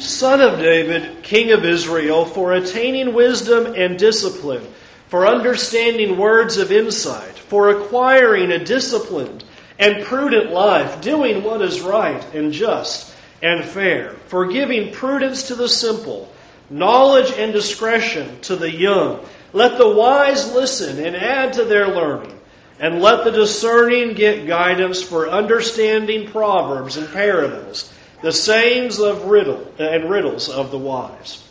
son 0.00 0.40
of 0.40 0.58
David, 0.58 1.22
king 1.22 1.52
of 1.52 1.64
Israel, 1.64 2.24
for 2.24 2.52
attaining 2.52 3.14
wisdom 3.14 3.74
and 3.74 3.98
discipline, 3.98 4.66
for 5.08 5.26
understanding 5.26 6.16
words 6.16 6.58
of 6.58 6.70
insight, 6.70 7.38
for 7.38 7.70
acquiring 7.70 8.52
a 8.52 8.64
disciplined 8.64 9.44
and 9.78 10.04
prudent 10.04 10.50
life, 10.50 11.00
doing 11.00 11.42
what 11.42 11.62
is 11.62 11.80
right 11.80 12.24
and 12.34 12.52
just 12.52 13.14
and 13.42 13.64
fair, 13.64 14.12
for 14.26 14.46
giving 14.46 14.92
prudence 14.92 15.48
to 15.48 15.54
the 15.54 15.68
simple, 15.68 16.32
knowledge 16.70 17.32
and 17.32 17.52
discretion 17.52 18.40
to 18.40 18.56
the 18.56 18.70
young. 18.70 19.24
Let 19.52 19.78
the 19.78 19.88
wise 19.88 20.52
listen 20.52 21.04
and 21.04 21.16
add 21.16 21.54
to 21.54 21.64
their 21.64 21.88
learning, 21.88 22.38
and 22.80 23.00
let 23.00 23.24
the 23.24 23.30
discerning 23.30 24.14
get 24.14 24.46
guidance 24.46 25.02
for 25.02 25.28
understanding 25.28 26.30
proverbs 26.30 26.96
and 26.96 27.10
parables 27.12 27.92
the 28.22 28.32
sayings 28.32 28.98
of 28.98 29.24
riddle 29.24 29.72
uh, 29.78 29.84
and 29.84 30.10
riddles 30.10 30.48
of 30.48 30.70
the 30.70 30.78
wise. 30.78 31.44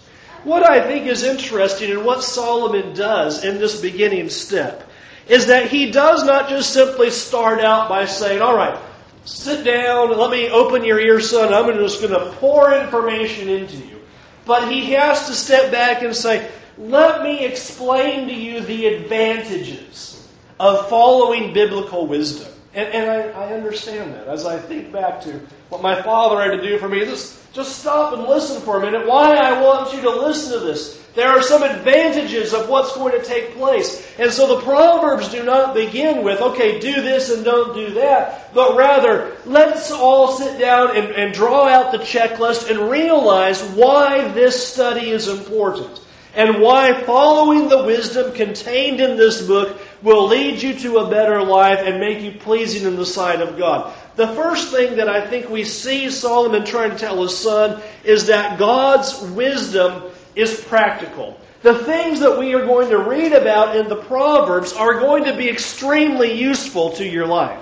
What 0.44 0.70
I 0.70 0.82
think 0.82 1.08
is 1.08 1.24
interesting 1.24 1.90
in 1.90 2.06
what 2.06 2.24
Solomon 2.24 2.94
does 2.94 3.44
in 3.44 3.58
this 3.58 3.82
beginning 3.82 4.30
step 4.30 4.90
is 5.28 5.48
that 5.48 5.70
he 5.70 5.92
does 5.92 6.24
not 6.24 6.50
just 6.50 6.74
simply 6.74 7.10
start 7.10 7.60
out 7.60 7.90
by 7.90 8.06
saying, 8.06 8.42
all 8.42 8.56
right, 8.56 8.80
sit 9.26 9.66
down 9.66 10.18
let 10.18 10.32
me 10.32 10.50
open 10.50 10.86
your 10.86 11.00
ears, 11.00 11.30
son. 11.30 11.54
I'm 11.54 11.74
just 11.76 12.02
going 12.02 12.14
to 12.14 12.32
pour 12.38 12.74
information 12.74 13.50
into 13.50 13.78
you. 13.78 14.00
But 14.46 14.72
he 14.72 14.94
has 14.94 15.28
to 15.28 15.34
step 15.34 15.72
back 15.72 16.02
and 16.02 16.16
say, 16.16 16.50
let 16.78 17.24
me 17.24 17.44
explain 17.44 18.28
to 18.28 18.34
you 18.34 18.62
the 18.62 18.86
advantages 18.86 20.26
of 20.60 20.88
following 20.90 21.54
biblical 21.54 22.08
wisdom. 22.08 22.52
And, 22.78 22.94
and 22.94 23.10
I, 23.10 23.22
I 23.30 23.54
understand 23.54 24.14
that 24.14 24.28
as 24.28 24.46
I 24.46 24.60
think 24.60 24.92
back 24.92 25.20
to 25.22 25.42
what 25.70 25.82
my 25.82 26.00
father 26.04 26.40
had 26.40 26.62
to 26.62 26.62
do 26.62 26.78
for 26.78 26.88
me. 26.88 27.00
Just, 27.06 27.52
just 27.52 27.80
stop 27.80 28.14
and 28.14 28.28
listen 28.28 28.62
for 28.62 28.78
a 28.78 28.82
minute. 28.82 29.08
Why 29.08 29.36
I 29.36 29.60
want 29.64 29.96
you 29.96 30.02
to 30.02 30.12
listen 30.12 30.60
to 30.60 30.64
this. 30.64 31.04
There 31.16 31.28
are 31.28 31.42
some 31.42 31.64
advantages 31.64 32.54
of 32.54 32.70
what's 32.70 32.94
going 32.94 33.20
to 33.20 33.26
take 33.26 33.56
place. 33.56 34.08
And 34.20 34.32
so 34.32 34.56
the 34.56 34.62
Proverbs 34.62 35.30
do 35.30 35.44
not 35.44 35.74
begin 35.74 36.24
with, 36.24 36.40
okay, 36.40 36.80
do 36.80 37.02
this 37.02 37.32
and 37.32 37.44
don't 37.44 37.74
do 37.74 37.96
that, 37.96 38.54
but 38.54 38.78
rather, 38.78 39.36
let's 39.48 39.90
all 39.90 40.38
sit 40.38 40.60
down 40.60 40.96
and, 40.96 41.08
and 41.14 41.34
draw 41.34 41.68
out 41.68 41.92
the 41.92 41.98
checklist 41.98 42.70
and 42.70 42.92
realize 42.92 43.60
why 43.72 44.28
this 44.34 44.72
study 44.72 45.10
is 45.10 45.28
important 45.28 46.00
and 46.36 46.62
why 46.62 46.94
following 47.02 47.68
the 47.68 47.84
wisdom 47.84 48.32
contained 48.34 49.02
in 49.02 49.18
this 49.18 49.42
book 49.42 49.82
will 50.02 50.28
lead 50.28 50.62
you 50.62 50.74
to 50.80 50.98
a 51.00 51.10
better 51.10 51.44
life 51.44 51.80
and 51.80 52.00
make 52.00 52.22
you 52.22 52.32
pleasing 52.40 52.88
in 52.88 52.96
the 52.96 53.06
sight 53.06 53.42
of 53.42 53.58
God. 53.58 53.94
The 54.16 54.28
first 54.30 54.72
thing 54.72 54.98
that 54.98 55.10
I 55.10 55.28
think 55.28 55.50
we 55.50 55.64
see 55.64 56.10
Solomon 56.10 56.66
trying 56.66 56.92
to 56.92 56.98
tell 56.98 57.22
his 57.22 57.38
son 57.38 57.82
is 58.04 58.28
that 58.28 58.60
God's 58.60 59.20
wisdom 59.22 60.04
is 60.36 60.60
practical. 60.62 61.40
The 61.64 61.84
things 61.84 62.20
that 62.20 62.38
we 62.38 62.54
are 62.54 62.66
going 62.66 62.90
to 62.92 63.00
read 63.00 63.34
about 63.34 63.76
in 63.76 63.90
the 63.90 63.96
Proverbs 63.96 64.74
are 64.74 65.00
going 65.00 65.26
to 65.26 65.36
be 65.36 65.50
extremely 65.50 66.34
useful 66.34 66.92
to 66.94 67.06
your 67.06 67.26
life. 67.26 67.60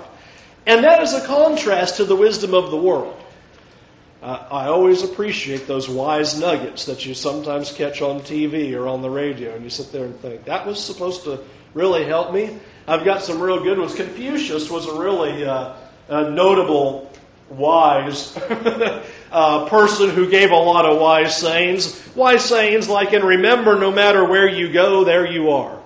And 0.66 0.84
that 0.84 1.02
is 1.02 1.14
a 1.14 1.26
contrast 1.26 1.96
to 1.96 2.04
the 2.04 2.16
wisdom 2.16 2.54
of 2.54 2.70
the 2.70 2.76
world. 2.76 3.22
Uh, 4.22 4.46
I 4.50 4.66
always 4.66 5.02
appreciate 5.02 5.66
those 5.66 5.88
wise 5.88 6.38
nuggets 6.38 6.86
that 6.86 7.06
you 7.06 7.14
sometimes 7.14 7.70
catch 7.72 8.02
on 8.02 8.20
TV 8.20 8.74
or 8.74 8.88
on 8.88 9.00
the 9.00 9.10
radio, 9.10 9.54
and 9.54 9.62
you 9.62 9.70
sit 9.70 9.92
there 9.92 10.04
and 10.04 10.18
think, 10.20 10.44
that 10.46 10.66
was 10.66 10.82
supposed 10.82 11.24
to 11.24 11.44
really 11.76 12.06
help 12.06 12.32
me. 12.32 12.58
I've 12.88 13.04
got 13.04 13.22
some 13.22 13.40
real 13.40 13.62
good 13.62 13.78
ones. 13.78 13.94
Confucius 13.94 14.70
was 14.70 14.86
a 14.86 14.98
really 14.98 15.44
uh, 15.44 15.74
a 16.08 16.30
notable 16.30 17.12
wise 17.50 18.36
uh, 19.30 19.68
person 19.68 20.08
who 20.10 20.28
gave 20.30 20.50
a 20.50 20.56
lot 20.56 20.86
of 20.86 20.98
wise 20.98 21.36
sayings. 21.36 22.02
Wise 22.16 22.44
sayings 22.44 22.88
like, 22.88 23.12
and 23.12 23.22
remember, 23.22 23.78
no 23.78 23.92
matter 23.92 24.24
where 24.24 24.48
you 24.48 24.72
go, 24.72 25.04
there 25.04 25.30
you 25.30 25.50
are. 25.50 25.78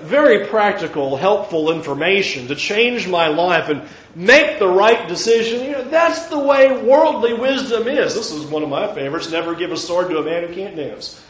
Very 0.00 0.46
practical, 0.46 1.16
helpful 1.16 1.72
information 1.72 2.48
to 2.48 2.56
change 2.56 3.06
my 3.06 3.28
life 3.28 3.68
and 3.68 3.82
make 4.14 4.58
the 4.58 4.66
right 4.66 5.06
decision. 5.08 5.64
You 5.64 5.72
know, 5.72 5.84
that's 5.84 6.26
the 6.26 6.38
way 6.38 6.82
worldly 6.82 7.34
wisdom 7.34 7.86
is. 7.86 8.14
This 8.14 8.32
is 8.32 8.44
one 8.44 8.62
of 8.64 8.68
my 8.68 8.92
favorites. 8.92 9.30
Never 9.30 9.54
give 9.54 9.70
a 9.70 9.76
sword 9.76 10.10
to 10.10 10.18
a 10.18 10.24
man 10.24 10.48
who 10.48 10.54
can't 10.54 10.76
dance. 10.76 11.20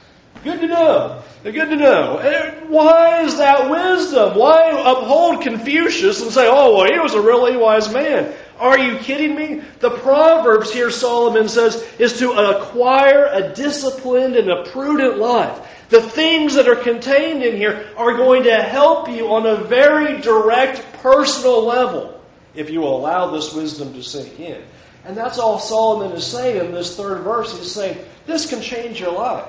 Good 0.45 0.61
to 0.61 0.67
know. 0.67 1.23
Good 1.45 1.71
to 1.71 1.77
know. 1.77 2.63
Why 2.69 3.23
is 3.23 3.37
that 3.39 3.71
wisdom? 3.71 4.37
Why 4.37 4.71
uphold 4.71 5.43
Confucius 5.43 6.21
and 6.21 6.33
say, 6.33 6.49
oh, 6.51 6.77
well, 6.77 6.93
he 6.93 6.99
was 6.99 7.15
a 7.15 7.21
really 7.21 7.57
wise 7.57 7.93
man? 7.93 8.35
Are 8.59 8.79
you 8.79 8.99
kidding 8.99 9.35
me? 9.35 9.63
The 9.81 9.91
Proverbs 9.91 10.73
here, 10.73 10.91
Solomon 10.91 11.49
says, 11.49 11.85
is 11.99 12.19
to 12.19 12.33
acquire 12.33 13.27
a 13.27 13.55
disciplined 13.55 14.37
and 14.37 14.51
a 14.51 14.65
prudent 14.71 15.19
life. 15.19 15.69
The 15.91 16.01
things 16.01 16.55
that 16.55 16.69
are 16.69 16.77
contained 16.77 17.43
in 17.43 17.57
here 17.57 17.89
are 17.97 18.17
going 18.17 18.45
to 18.45 18.63
help 18.63 19.09
you 19.09 19.35
on 19.35 19.47
a 19.47 19.65
very 19.65 20.21
direct 20.21 20.81
personal 21.03 21.65
level 21.65 22.21
if 22.55 22.71
you 22.71 22.85
allow 22.85 23.31
this 23.31 23.53
wisdom 23.53 23.93
to 23.95 24.03
sink 24.03 24.41
in. 24.41 24.63
And 25.05 25.17
that's 25.17 25.39
all 25.39 25.59
Solomon 25.59 26.13
is 26.13 26.27
saying 26.27 26.67
in 26.67 26.73
this 26.73 26.97
third 26.97 27.23
verse. 27.23 27.57
He's 27.57 27.73
saying, 27.73 27.99
this 28.27 28.49
can 28.49 28.63
change 28.63 29.01
your 29.01 29.13
life. 29.13 29.47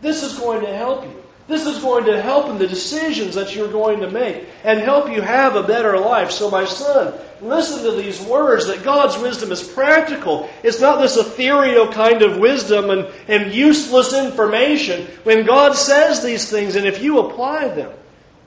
This 0.00 0.22
is 0.22 0.38
going 0.38 0.60
to 0.62 0.74
help 0.74 1.04
you. 1.04 1.24
This 1.48 1.64
is 1.64 1.78
going 1.78 2.04
to 2.04 2.20
help 2.20 2.50
in 2.50 2.58
the 2.58 2.68
decisions 2.68 3.34
that 3.36 3.56
you're 3.56 3.72
going 3.72 4.00
to 4.00 4.10
make 4.10 4.46
and 4.64 4.80
help 4.80 5.10
you 5.10 5.22
have 5.22 5.56
a 5.56 5.62
better 5.62 5.98
life. 5.98 6.30
So, 6.30 6.50
my 6.50 6.66
son, 6.66 7.14
listen 7.40 7.84
to 7.84 7.92
these 7.92 8.20
words 8.20 8.66
that 8.66 8.84
God's 8.84 9.16
wisdom 9.16 9.50
is 9.50 9.66
practical. 9.66 10.50
It's 10.62 10.78
not 10.78 11.00
this 11.00 11.16
ethereal 11.16 11.90
kind 11.90 12.20
of 12.20 12.38
wisdom 12.38 12.90
and, 12.90 13.08
and 13.28 13.54
useless 13.54 14.12
information. 14.12 15.06
When 15.24 15.46
God 15.46 15.74
says 15.74 16.22
these 16.22 16.50
things, 16.50 16.76
and 16.76 16.86
if 16.86 17.02
you 17.02 17.20
apply 17.20 17.68
them, 17.68 17.92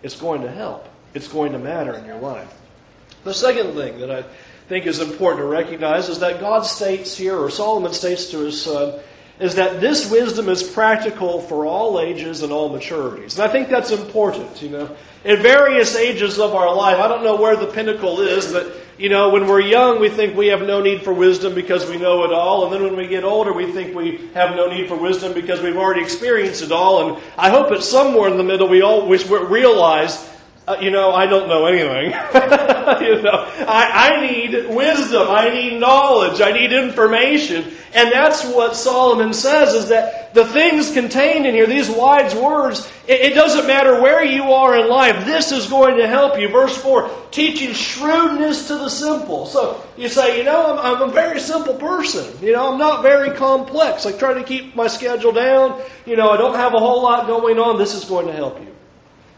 it's 0.04 0.20
going 0.20 0.44
to 0.44 0.52
help. 0.52 0.88
It's 1.16 1.28
going 1.28 1.54
to 1.54 1.60
matter 1.60 1.96
in 1.96 2.06
your 2.06 2.20
life. 2.20 2.54
The 3.24 3.34
second 3.34 3.74
thing 3.74 4.00
that 4.00 4.12
I 4.12 4.26
think 4.70 4.86
is 4.86 5.00
important 5.00 5.42
to 5.42 5.48
recognize 5.48 6.08
is 6.08 6.20
that 6.20 6.40
God 6.40 6.68
states 6.68 7.18
here, 7.18 7.36
or 7.36 7.50
Solomon 7.50 7.94
states 7.94 8.30
to 8.30 8.40
his 8.40 8.62
son, 8.62 9.00
is 9.42 9.56
that 9.56 9.82
this 9.82 10.10
wisdom 10.10 10.50
is 10.50 10.62
practical 10.62 11.42
for 11.42 11.66
all 11.66 12.00
ages 12.00 12.44
and 12.44 12.54
all 12.54 12.70
maturities. 12.70 13.34
And 13.34 13.42
I 13.42 13.48
think 13.48 13.70
that's 13.70 13.90
important, 13.90 14.62
you 14.62 14.70
know. 14.70 14.96
In 15.24 15.42
various 15.42 15.96
ages 15.96 16.40
of 16.40 16.54
our 16.54 16.74
life, 16.76 17.00
I 17.00 17.08
don't 17.08 17.24
know 17.24 17.36
where 17.36 17.56
the 17.56 17.66
pinnacle 17.66 18.22
is, 18.22 18.54
but, 18.54 18.76
you 19.00 19.10
know, 19.10 19.30
when 19.30 19.48
we're 19.48 19.62
young, 19.62 20.00
we 20.00 20.10
think 20.10 20.36
we 20.36 20.48
have 20.48 20.62
no 20.62 20.82
need 20.82 21.02
for 21.02 21.12
wisdom 21.12 21.56
because 21.56 21.90
we 21.90 21.98
know 21.98 22.24
it 22.24 22.32
all. 22.32 22.66
And 22.66 22.74
then 22.74 22.84
when 22.84 22.96
we 22.96 23.08
get 23.08 23.24
older, 23.24 23.52
we 23.52 23.72
think 23.72 23.96
we 23.96 24.30
have 24.36 24.56
no 24.56 24.68
need 24.68 24.88
for 24.88 24.96
wisdom 24.96 25.34
because 25.34 25.60
we've 25.60 25.78
already 25.78 26.02
experienced 26.02 26.62
it 26.62 26.72
all. 26.72 27.16
And 27.16 27.24
I 27.36 27.50
hope 27.50 27.72
it's 27.72 27.90
somewhere 27.90 28.30
in 28.30 28.38
the 28.38 28.44
middle 28.44 28.68
we 28.68 28.84
all 28.84 29.08
we 29.08 29.18
realize 29.24 30.31
uh, 30.68 30.78
you 30.80 30.92
know, 30.92 31.12
I 31.12 31.26
don't 31.26 31.48
know 31.48 31.66
anything. 31.66 32.12
you 33.02 33.22
know, 33.24 33.48
I, 33.68 34.12
I 34.12 34.32
need 34.32 34.70
wisdom. 34.70 35.28
I 35.28 35.50
need 35.50 35.80
knowledge. 35.80 36.40
I 36.40 36.52
need 36.52 36.72
information. 36.72 37.66
And 37.96 38.12
that's 38.12 38.46
what 38.46 38.76
Solomon 38.76 39.34
says 39.34 39.74
is 39.74 39.90
that 39.90 40.36
the 40.36 40.46
things 40.46 40.94
contained 40.94 41.48
in 41.48 41.56
here, 41.56 41.66
these 41.66 41.90
wise 41.90 42.36
words, 42.36 42.88
it, 43.08 43.22
it 43.22 43.34
doesn't 43.34 43.66
matter 43.66 44.02
where 44.02 44.24
you 44.24 44.54
are 44.54 44.78
in 44.78 44.88
life. 44.88 45.26
This 45.26 45.52
is 45.52 45.68
going 45.68 45.98
to 45.98 46.08
help 46.08 46.40
you. 46.40 46.48
Verse 46.48 46.78
4, 46.78 47.10
teaching 47.32 47.74
shrewdness 47.74 48.68
to 48.68 48.76
the 48.76 48.90
simple. 48.90 49.48
So 49.48 49.84
you 49.98 50.10
say, 50.10 50.38
you 50.38 50.44
know, 50.44 50.78
I'm, 50.78 51.02
I'm 51.02 51.10
a 51.10 51.12
very 51.12 51.40
simple 51.40 51.74
person. 51.74 52.46
You 52.46 52.54
know, 52.54 52.72
I'm 52.72 52.78
not 52.78 53.02
very 53.02 53.36
complex. 53.36 54.06
I 54.06 54.12
try 54.12 54.36
to 54.36 54.44
keep 54.44 54.76
my 54.76 54.88
schedule 54.88 55.32
down. 55.32 55.82
You 56.06 56.18
know, 56.18 56.30
I 56.30 56.38
don't 56.38 56.56
have 56.56 56.76
a 56.76 56.80
whole 56.80 57.02
lot 57.02 57.26
going 57.26 57.58
on. 57.58 57.80
This 57.80 57.96
is 57.96 58.06
going 58.06 58.28
to 58.28 58.34
help 58.34 58.62
you. 58.62 58.68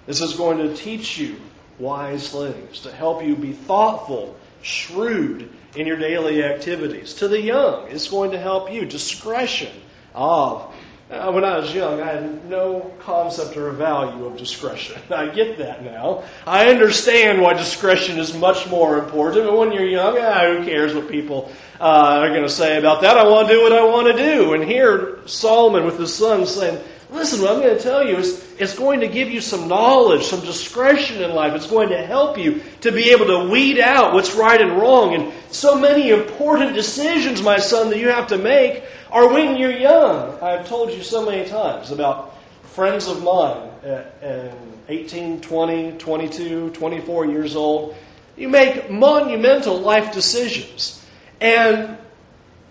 This 0.05 0.21
is 0.21 0.33
going 0.33 0.57
to 0.57 0.75
teach 0.75 1.17
you 1.17 1.39
wise 1.79 2.29
things, 2.29 2.81
to 2.81 2.91
help 2.91 3.23
you 3.23 3.35
be 3.35 3.53
thoughtful, 3.53 4.35
shrewd 4.61 5.49
in 5.75 5.87
your 5.87 5.97
daily 5.97 6.43
activities. 6.43 7.15
To 7.15 7.27
the 7.27 7.41
young, 7.41 7.87
it's 7.89 8.07
going 8.07 8.31
to 8.31 8.39
help 8.39 8.71
you. 8.71 8.85
Discretion. 8.85 9.71
Ah, 10.15 10.69
uh, 11.11 11.31
when 11.31 11.43
I 11.43 11.59
was 11.59 11.73
young, 11.73 12.01
I 12.01 12.13
had 12.13 12.49
no 12.49 12.91
concept 12.99 13.57
or 13.57 13.69
value 13.71 14.25
of 14.25 14.37
discretion. 14.37 15.01
I 15.11 15.27
get 15.27 15.57
that 15.57 15.83
now. 15.83 16.23
I 16.47 16.69
understand 16.69 17.41
why 17.41 17.53
discretion 17.53 18.17
is 18.19 18.35
much 18.35 18.67
more 18.69 18.97
important. 18.97 19.45
But 19.45 19.57
when 19.57 19.71
you're 19.71 19.85
young, 19.85 20.17
ah, 20.19 20.47
who 20.47 20.65
cares 20.65 20.93
what 20.93 21.09
people 21.09 21.51
uh, 21.79 22.19
are 22.21 22.29
going 22.29 22.43
to 22.43 22.49
say 22.49 22.77
about 22.77 23.01
that? 23.01 23.17
I 23.17 23.27
want 23.27 23.47
to 23.47 23.53
do 23.53 23.61
what 23.61 23.73
I 23.73 23.83
want 23.85 24.15
to 24.15 24.23
do. 24.23 24.53
And 24.53 24.63
here, 24.63 25.19
Solomon 25.25 25.85
with 25.85 25.99
his 25.99 26.13
son 26.13 26.45
saying, 26.45 26.81
Listen, 27.11 27.41
what 27.41 27.51
I'm 27.51 27.61
going 27.61 27.77
to 27.77 27.83
tell 27.83 28.05
you 28.05 28.17
is 28.17 28.43
it's 28.57 28.77
going 28.77 29.01
to 29.01 29.07
give 29.07 29.29
you 29.29 29.41
some 29.41 29.67
knowledge, 29.67 30.23
some 30.23 30.41
discretion 30.41 31.21
in 31.21 31.35
life. 31.35 31.53
It's 31.53 31.67
going 31.67 31.89
to 31.89 32.05
help 32.05 32.37
you 32.37 32.61
to 32.81 32.91
be 32.91 33.11
able 33.11 33.25
to 33.27 33.49
weed 33.49 33.79
out 33.79 34.13
what's 34.13 34.35
right 34.35 34.59
and 34.59 34.73
wrong. 34.73 35.13
And 35.13 35.31
so 35.51 35.79
many 35.79 36.09
important 36.09 36.73
decisions, 36.73 37.41
my 37.41 37.57
son, 37.57 37.89
that 37.89 37.99
you 37.99 38.09
have 38.09 38.27
to 38.27 38.37
make 38.37 38.83
are 39.11 39.31
when 39.31 39.57
you're 39.57 39.77
young. 39.77 40.39
I've 40.41 40.67
told 40.67 40.91
you 40.91 41.03
so 41.03 41.25
many 41.25 41.47
times 41.47 41.91
about 41.91 42.35
friends 42.63 43.07
of 43.07 43.23
mine 43.23 43.69
at 43.83 44.55
18, 44.89 45.41
20, 45.41 45.91
22, 45.97 46.69
24 46.71 47.25
years 47.27 47.55
old. 47.55 47.95
You 48.35 48.49
make 48.49 48.89
monumental 48.89 49.79
life 49.79 50.13
decisions. 50.13 51.05
And 51.39 51.97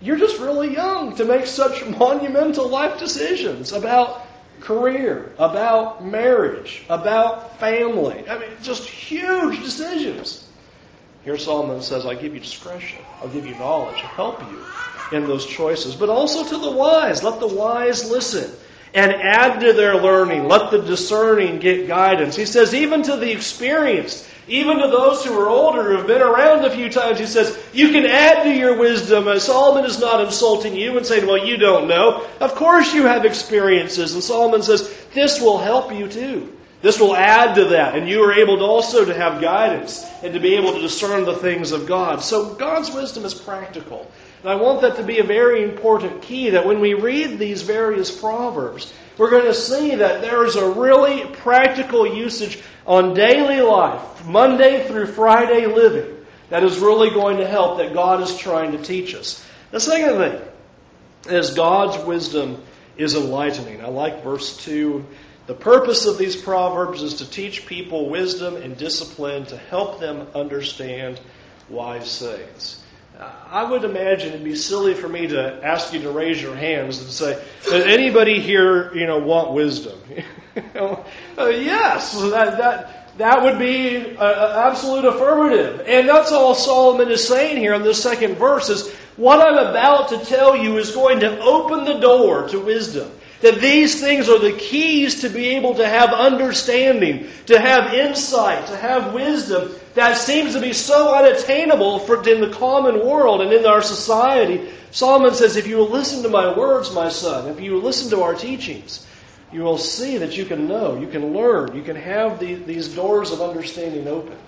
you're 0.03 0.17
just 0.17 0.39
really 0.39 0.73
young 0.73 1.15
to 1.15 1.25
make 1.25 1.45
such 1.45 1.85
monumental 1.97 2.67
life 2.67 2.99
decisions 2.99 3.71
about 3.71 4.27
career, 4.59 5.33
about 5.37 6.05
marriage, 6.05 6.83
about 6.89 7.59
family. 7.59 8.27
I 8.29 8.37
mean, 8.37 8.49
just 8.61 8.87
huge 8.87 9.63
decisions. 9.63 10.47
Here 11.23 11.37
Solomon 11.37 11.81
says, 11.81 12.05
I 12.05 12.15
give 12.15 12.33
you 12.33 12.41
discretion. 12.41 12.99
I'll 13.21 13.29
give 13.29 13.45
you 13.45 13.55
knowledge. 13.55 14.03
I'll 14.03 14.09
help 14.09 14.51
you 14.51 14.65
in 15.11 15.25
those 15.25 15.45
choices. 15.45 15.95
But 15.95 16.09
also 16.09 16.43
to 16.43 16.57
the 16.57 16.71
wise. 16.71 17.23
Let 17.23 17.39
the 17.39 17.47
wise 17.47 18.09
listen 18.09 18.51
and 18.93 19.11
add 19.13 19.59
to 19.61 19.73
their 19.73 19.95
learning. 19.95 20.47
Let 20.47 20.71
the 20.71 20.81
discerning 20.81 21.59
get 21.59 21.87
guidance. 21.87 22.35
He 22.35 22.45
says, 22.45 22.75
even 22.75 23.03
to 23.03 23.15
the 23.15 23.31
experienced, 23.31 24.27
even 24.47 24.79
to 24.79 24.87
those 24.87 25.23
who 25.23 25.37
are 25.39 25.47
older, 25.47 25.83
who 25.83 25.97
have 25.97 26.07
been 26.07 26.21
around 26.21 26.65
a 26.65 26.69
few 26.69 26.89
times, 26.89 27.19
he 27.19 27.25
says, 27.25 27.57
you 27.71 27.89
can 27.89 28.05
add 28.05 28.43
to 28.43 28.53
your 28.53 28.77
wisdom. 28.77 29.27
And 29.27 29.41
Solomon 29.41 29.85
is 29.85 29.99
not 29.99 30.23
insulting 30.23 30.75
you 30.75 30.97
and 30.97 31.05
saying, 31.05 31.25
well, 31.25 31.45
you 31.45 31.57
don't 31.57 31.87
know. 31.87 32.27
Of 32.41 32.55
course 32.55 32.93
you 32.93 33.03
have 33.03 33.25
experiences. 33.25 34.13
And 34.13 34.23
Solomon 34.23 34.61
says, 34.61 34.93
this 35.13 35.39
will 35.39 35.57
help 35.57 35.93
you 35.93 36.09
too. 36.09 36.57
This 36.81 36.99
will 36.99 37.15
add 37.15 37.55
to 37.55 37.65
that. 37.69 37.95
And 37.95 38.09
you 38.09 38.21
are 38.23 38.33
able 38.33 38.57
to 38.57 38.63
also 38.65 39.05
to 39.05 39.13
have 39.13 39.41
guidance 39.41 40.05
and 40.21 40.33
to 40.33 40.39
be 40.41 40.55
able 40.55 40.73
to 40.73 40.81
discern 40.81 41.23
the 41.23 41.37
things 41.37 41.71
of 41.71 41.87
God. 41.87 42.21
So 42.21 42.55
God's 42.55 42.91
wisdom 42.91 43.23
is 43.23 43.33
practical. 43.33 44.11
And 44.41 44.49
I 44.51 44.55
want 44.55 44.81
that 44.81 44.97
to 44.97 45.03
be 45.03 45.19
a 45.19 45.23
very 45.23 45.63
important 45.63 46.21
key 46.21 46.49
that 46.49 46.65
when 46.65 46.81
we 46.81 46.93
read 46.93 47.39
these 47.39 47.61
various 47.61 48.11
proverbs, 48.11 48.93
we're 49.17 49.29
going 49.29 49.45
to 49.45 49.53
see 49.53 49.95
that 49.95 50.21
there 50.21 50.45
is 50.45 50.55
a 50.55 50.71
really 50.71 51.25
practical 51.25 52.07
usage 52.07 52.61
on 52.85 53.13
daily 53.13 53.61
life, 53.61 54.25
Monday 54.25 54.87
through 54.87 55.07
Friday 55.07 55.65
living, 55.67 56.25
that 56.49 56.63
is 56.63 56.79
really 56.79 57.09
going 57.09 57.37
to 57.37 57.47
help 57.47 57.77
that 57.77 57.93
God 57.93 58.21
is 58.21 58.37
trying 58.37 58.71
to 58.73 58.77
teach 58.77 59.15
us. 59.15 59.45
The 59.71 59.79
second 59.79 60.17
thing 60.17 61.33
is 61.33 61.51
God's 61.51 62.03
wisdom 62.05 62.61
is 62.97 63.15
enlightening. 63.15 63.83
I 63.83 63.87
like 63.87 64.23
verse 64.23 64.57
2. 64.65 65.05
The 65.45 65.53
purpose 65.53 66.05
of 66.05 66.17
these 66.17 66.35
proverbs 66.35 67.01
is 67.01 67.15
to 67.15 67.29
teach 67.29 67.65
people 67.65 68.09
wisdom 68.09 68.55
and 68.55 68.77
discipline 68.77 69.45
to 69.47 69.57
help 69.57 69.99
them 69.99 70.27
understand 70.35 71.19
wise 71.69 72.09
sayings. 72.09 72.82
I 73.19 73.63
would 73.63 73.83
imagine 73.83 74.29
it'd 74.29 74.43
be 74.43 74.55
silly 74.55 74.95
for 74.95 75.07
me 75.07 75.27
to 75.27 75.63
ask 75.63 75.93
you 75.93 76.01
to 76.01 76.11
raise 76.11 76.41
your 76.41 76.55
hands 76.55 76.99
and 76.99 77.09
say, 77.09 77.39
"Does 77.63 77.85
anybody 77.85 78.39
here, 78.39 78.93
you 78.95 79.05
know, 79.05 79.19
want 79.19 79.51
wisdom?" 79.51 79.99
uh, 80.75 81.03
yes, 81.37 82.19
that 82.31 82.57
that 82.57 83.17
that 83.17 83.43
would 83.43 83.59
be 83.59 83.97
an 83.97 84.17
absolute 84.17 85.05
affirmative, 85.05 85.83
and 85.85 86.09
that's 86.09 86.31
all 86.31 86.55
Solomon 86.55 87.11
is 87.11 87.27
saying 87.27 87.57
here 87.57 87.75
in 87.75 87.83
this 87.83 88.01
second 88.01 88.35
verse. 88.35 88.69
Is 88.69 88.91
what 89.15 89.39
I'm 89.39 89.67
about 89.67 90.09
to 90.09 90.25
tell 90.25 90.57
you 90.57 90.77
is 90.77 90.91
going 90.91 91.19
to 91.19 91.39
open 91.39 91.85
the 91.85 91.99
door 91.99 92.47
to 92.49 92.59
wisdom. 92.59 93.11
That 93.41 93.59
these 93.59 93.99
things 93.99 94.29
are 94.29 94.39
the 94.39 94.53
keys 94.53 95.21
to 95.21 95.29
be 95.29 95.49
able 95.49 95.75
to 95.75 95.87
have 95.87 96.11
understanding, 96.11 97.27
to 97.47 97.59
have 97.59 97.93
insight, 97.93 98.67
to 98.67 98.77
have 98.77 99.13
wisdom, 99.13 99.75
that 99.95 100.17
seems 100.17 100.53
to 100.53 100.61
be 100.61 100.73
so 100.73 101.13
unattainable 101.13 101.99
for, 101.99 102.27
in 102.27 102.41
the 102.41 102.49
common 102.49 103.05
world 103.05 103.41
and 103.41 103.53
in 103.53 103.65
our 103.65 103.81
society. 103.81 104.69
Solomon 104.91 105.33
says, 105.33 105.55
if 105.55 105.67
you 105.67 105.77
will 105.77 105.89
listen 105.89 106.23
to 106.23 106.29
my 106.29 106.55
words, 106.57 106.93
my 106.93 107.09
son, 107.09 107.49
if 107.49 107.59
you 107.61 107.73
will 107.73 107.81
listen 107.81 108.09
to 108.11 108.21
our 108.23 108.33
teachings, 108.33 109.05
you 109.51 109.61
will 109.61 109.77
see 109.77 110.17
that 110.17 110.35
you 110.35 110.45
can 110.45 110.67
know, 110.67 110.99
you 110.99 111.07
can 111.07 111.33
learn, 111.33 111.75
you 111.75 111.83
can 111.83 111.95
have 111.95 112.39
the, 112.39 112.55
these 112.55 112.87
doors 112.89 113.31
of 113.31 113.41
understanding 113.41 114.07
opened. 114.07 114.39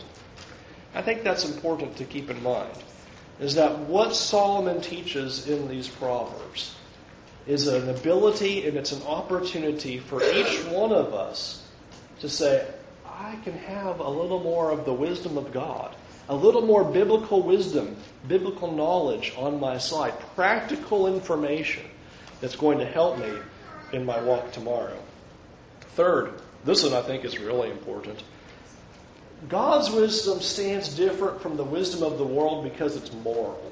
I 0.95 1.01
think 1.01 1.23
that's 1.23 1.45
important 1.45 1.97
to 1.97 2.05
keep 2.05 2.29
in 2.29 2.41
mind, 2.41 2.71
is 3.39 3.55
that 3.55 3.77
what 3.79 4.15
Solomon 4.15 4.81
teaches 4.81 5.47
in 5.47 5.67
these 5.67 5.87
Proverbs 5.87 6.75
is 7.45 7.67
an 7.67 7.89
ability 7.89 8.67
and 8.67 8.77
it's 8.77 8.91
an 8.91 9.03
opportunity 9.03 9.99
for 9.99 10.23
each 10.23 10.63
one 10.65 10.91
of 10.91 11.13
us 11.13 11.67
to 12.21 12.29
say, 12.29 12.65
I 13.17 13.37
can 13.43 13.53
have 13.53 13.99
a 13.99 14.09
little 14.09 14.41
more 14.41 14.71
of 14.71 14.83
the 14.83 14.93
wisdom 14.93 15.37
of 15.37 15.53
God, 15.53 15.95
a 16.27 16.35
little 16.35 16.61
more 16.61 16.83
biblical 16.83 17.41
wisdom, 17.41 17.95
biblical 18.27 18.71
knowledge 18.71 19.33
on 19.37 19.59
my 19.59 19.77
side, 19.77 20.13
practical 20.35 21.07
information 21.07 21.83
that's 22.41 22.57
going 22.57 22.79
to 22.79 22.85
help 22.85 23.17
me 23.17 23.31
in 23.93 24.05
my 24.05 24.19
walk 24.21 24.51
tomorrow. 24.51 24.97
Third, 25.95 26.33
this 26.65 26.83
one 26.83 26.93
I 26.93 27.01
think 27.01 27.23
is 27.23 27.39
really 27.39 27.71
important. 27.71 28.21
God's 29.47 29.89
wisdom 29.91 30.41
stands 30.41 30.95
different 30.95 31.41
from 31.41 31.55
the 31.55 31.63
wisdom 31.63 32.03
of 32.03 32.17
the 32.17 32.25
world 32.25 32.63
because 32.63 32.97
it's 32.97 33.13
moral. 33.13 33.71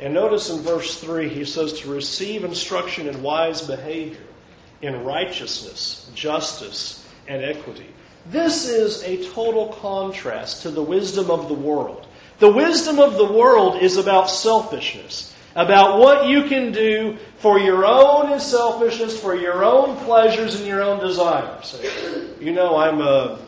And 0.00 0.14
notice 0.14 0.50
in 0.50 0.62
verse 0.62 1.00
3, 1.00 1.28
he 1.28 1.44
says 1.44 1.80
to 1.80 1.92
receive 1.92 2.44
instruction 2.44 3.06
in 3.06 3.22
wise 3.22 3.62
behavior, 3.62 4.18
in 4.82 5.04
righteousness, 5.04 6.10
justice, 6.14 7.06
and 7.26 7.44
equity. 7.44 7.86
This 8.30 8.68
is 8.68 9.02
a 9.04 9.24
total 9.32 9.68
contrast 9.68 10.62
to 10.62 10.70
the 10.70 10.82
wisdom 10.82 11.30
of 11.30 11.48
the 11.48 11.54
world. 11.54 12.06
The 12.40 12.50
wisdom 12.50 12.98
of 12.98 13.16
the 13.16 13.24
world 13.24 13.82
is 13.82 13.96
about 13.96 14.28
selfishness, 14.30 15.34
about 15.54 15.98
what 15.98 16.28
you 16.28 16.44
can 16.44 16.70
do 16.70 17.16
for 17.38 17.58
your 17.58 17.86
own 17.86 18.38
selfishness, 18.38 19.18
for 19.18 19.34
your 19.34 19.64
own 19.64 19.96
pleasures 20.04 20.56
and 20.56 20.66
your 20.66 20.82
own 20.82 21.00
desires. 21.00 21.80
You 22.38 22.52
know, 22.52 22.76
I'm 22.76 23.00
a, 23.00 23.38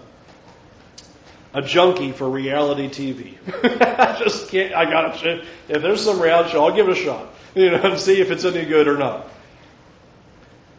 a 1.53 1.63
junkie 1.63 2.13
for 2.13 2.29
reality 2.29 2.89
TV. 2.89 3.37
I 3.63 4.19
just 4.25 4.51
can't, 4.51 4.75
I 4.75 4.87
gotta, 4.87 5.45
if 5.69 5.83
there's 5.83 6.03
some 6.03 6.21
reality 6.21 6.53
show, 6.53 6.65
I'll 6.65 6.75
give 6.75 6.89
it 6.89 6.93
a 6.93 7.01
shot, 7.01 7.35
you 7.55 7.71
know, 7.71 7.83
and 7.83 8.01
see 8.01 8.21
if 8.21 8.31
it's 8.31 8.45
any 8.45 8.65
good 8.65 8.89
or 8.89 8.97
not. 8.97 9.29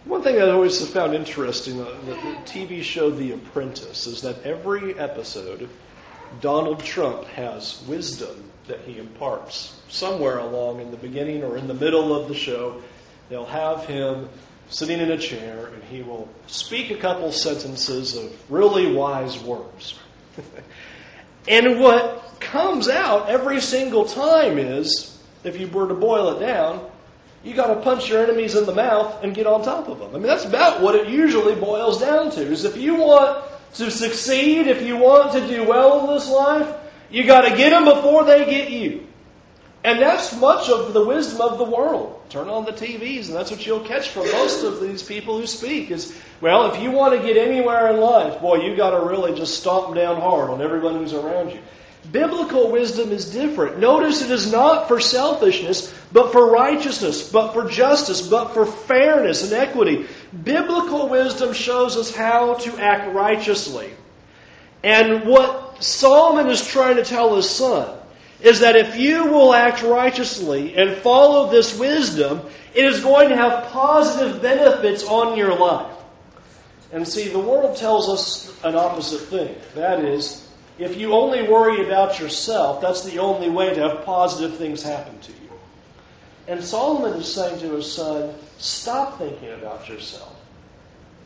One 0.06 0.24
thing 0.24 0.42
I 0.42 0.50
always 0.50 0.84
found 0.90 1.14
interesting, 1.14 1.80
uh, 1.80 1.86
the 2.08 2.16
TV 2.46 2.82
show 2.82 3.12
The 3.12 3.34
Apprentice, 3.34 4.08
is 4.08 4.24
that 4.24 4.44
every 4.44 4.98
episode, 4.98 5.70
Donald 6.42 6.84
Trump 6.84 7.26
has 7.26 7.84
wisdom 7.88 8.50
that 8.66 8.80
he 8.80 8.98
imparts. 8.98 9.80
Somewhere 9.90 10.40
along 10.40 10.82
in 10.82 10.90
the 10.90 10.98
beginning 10.98 11.44
or 11.44 11.56
in 11.56 11.68
the 11.68 11.76
middle 11.76 12.16
of 12.16 12.28
the 12.28 12.34
show, 12.34 12.82
they'll 13.30 13.46
have 13.46 13.86
him 13.86 14.28
sitting 14.70 15.00
in 15.00 15.12
a 15.12 15.18
chair 15.20 15.68
and 15.68 15.84
he 15.84 16.02
will 16.02 16.28
speak 16.48 16.90
a 16.90 16.98
couple 16.98 17.32
sentences 17.32 18.18
of 18.18 18.52
really 18.52 18.92
wise 18.92 19.38
words. 19.44 20.00
and 21.48 21.80
what 21.80 22.40
comes 22.40 22.90
out 22.90 23.30
every 23.30 23.62
single 23.62 24.06
time 24.06 24.58
is, 24.58 25.22
if 25.44 25.60
you 25.60 25.68
were 25.68 25.88
to 25.88 25.94
boil 25.94 26.38
it 26.38 26.40
down, 26.40 26.91
you 27.44 27.56
got 27.56 27.74
to 27.74 27.82
punch 27.82 28.10
your 28.10 28.24
enemies 28.24 28.56
in 28.56 28.66
the 28.66 28.76
mouth 28.76 29.24
and 29.24 29.34
get 29.34 29.48
on 29.48 29.64
top 29.64 29.88
of 29.88 30.00
them. 30.00 30.10
I 30.12 30.14
mean, 30.14 30.28
that's 30.28 30.46
about 30.46 30.82
what 30.82 30.96
it 30.96 31.10
usually 31.10 31.56
boils 31.56 32.00
down 32.00 32.30
to. 32.32 32.42
Is 32.42 32.66
if 32.66 32.78
you 32.78 32.96
want 32.96 33.44
to 33.76 33.90
succeed, 33.90 34.68
if 34.68 34.84
you 34.84 34.98
want 34.98 35.34
to 35.34 35.48
do 35.48 35.68
well 35.68 36.02
in 36.02 36.14
this 36.14 36.30
life, 36.30 36.76
you 37.10 37.26
got 37.26 37.42
to 37.42 37.56
get 37.56 37.72
them 37.72 37.86
before 37.86 38.26
they 38.26 38.46
get 38.46 38.70
you. 38.70 39.08
And 39.84 40.00
that's 40.00 40.40
much 40.40 40.70
of 40.70 40.94
the 40.94 41.04
wisdom 41.04 41.42
of 41.42 41.58
the 41.58 41.64
world. 41.64 42.22
Turn 42.30 42.48
on 42.48 42.66
the 42.66 42.72
TVs, 42.72 43.28
and 43.28 43.36
that's 43.36 43.50
what 43.50 43.66
you'll 43.66 43.84
catch 43.84 44.10
from 44.10 44.32
most 44.32 44.64
of 44.64 44.80
these 44.80 45.02
people 45.02 45.38
who 45.38 45.48
speak. 45.48 45.90
Is 45.90 46.16
well, 46.40 46.72
if 46.72 46.82
you 46.82 46.92
want 46.92 47.20
to 47.20 47.26
get 47.26 47.36
anywhere 47.36 47.90
in 47.90 48.00
life, 48.00 48.40
boy, 48.40 48.58
you 48.58 48.76
got 48.76 48.92
to 48.92 49.06
really 49.06 49.36
just 49.36 49.60
stomp 49.60 49.96
down 49.96 50.22
hard 50.22 50.52
on 50.52 50.62
everyone 50.62 50.96
who's 50.96 51.14
around 51.14 51.50
you. 51.50 51.60
Biblical 52.10 52.72
wisdom 52.72 53.12
is 53.12 53.32
different. 53.32 53.80
Notice 53.80 54.22
it 54.22 54.32
is 54.32 54.52
not 54.52 54.88
for 54.88 55.00
selfishness, 55.00 55.94
but 56.12 56.32
for 56.32 56.50
righteousness, 56.52 57.30
but 57.30 57.54
for 57.54 57.70
justice, 57.70 58.28
but 58.28 58.54
for 58.54 58.66
fairness 58.66 59.44
and 59.44 59.54
equity. 59.54 60.08
Biblical 60.44 61.10
wisdom 61.10 61.54
shows 61.54 61.98
us 61.98 62.14
how 62.16 62.56
to 62.56 62.78
act 62.78 63.14
righteously. 63.14 63.92
And 64.84 65.26
what 65.26 65.84
Solomon 65.84 66.48
is 66.48 66.66
trying 66.66 66.96
to 66.96 67.06
tell 67.06 67.36
his 67.36 67.50
son 67.50 68.00
is 68.42 68.62
that 68.62 68.76
if 68.76 68.98
you 68.98 69.28
will 69.28 69.54
act 69.54 69.84
righteously 69.84 70.76
and 70.76 70.98
follow 70.98 71.52
this 71.52 71.78
wisdom, 71.78 72.42
it 72.74 72.86
is 72.86 73.02
going 73.02 73.30
to 73.30 73.36
have 73.36 73.72
positive 73.72 74.42
benefits 74.42 75.04
on 75.04 75.38
your 75.38 75.56
life. 75.56 75.96
And 76.92 77.08
see, 77.08 77.30
the 77.30 77.40
world 77.40 77.78
tells 77.78 78.10
us 78.10 78.64
an 78.64 78.76
opposite 78.76 79.22
thing. 79.22 79.56
That 79.76 80.04
is, 80.04 80.48
if 80.80 80.98
you 80.98 81.14
only 81.14 81.44
worry 81.48 81.86
about 81.86 82.20
yourself, 82.20 82.82
that's 82.82 83.04
the 83.04 83.20
only 83.20 83.50
way 83.50 83.74
to 83.74 83.90
have 83.90 84.06
positive 84.06 84.58
things 84.58 84.82
happen 84.82 85.18
to 85.20 85.32
you. 85.32 85.38
And 86.48 86.64
Solomon 86.64 87.20
is 87.20 87.32
saying 87.32 87.60
to 87.60 87.76
his 87.76 87.92
son, 87.92 88.34
stop 88.58 89.18
thinking 89.18 89.54
about 89.54 89.88
yourself. 89.88 90.36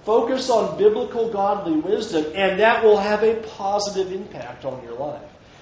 Focus 0.03 0.49
on 0.49 0.77
biblical 0.77 1.31
godly 1.31 1.77
wisdom, 1.77 2.25
and 2.35 2.59
that 2.59 2.83
will 2.83 2.97
have 2.97 3.23
a 3.23 3.35
positive 3.57 4.11
impact 4.11 4.65
on 4.65 4.83
your 4.83 4.93
life. 4.93 5.21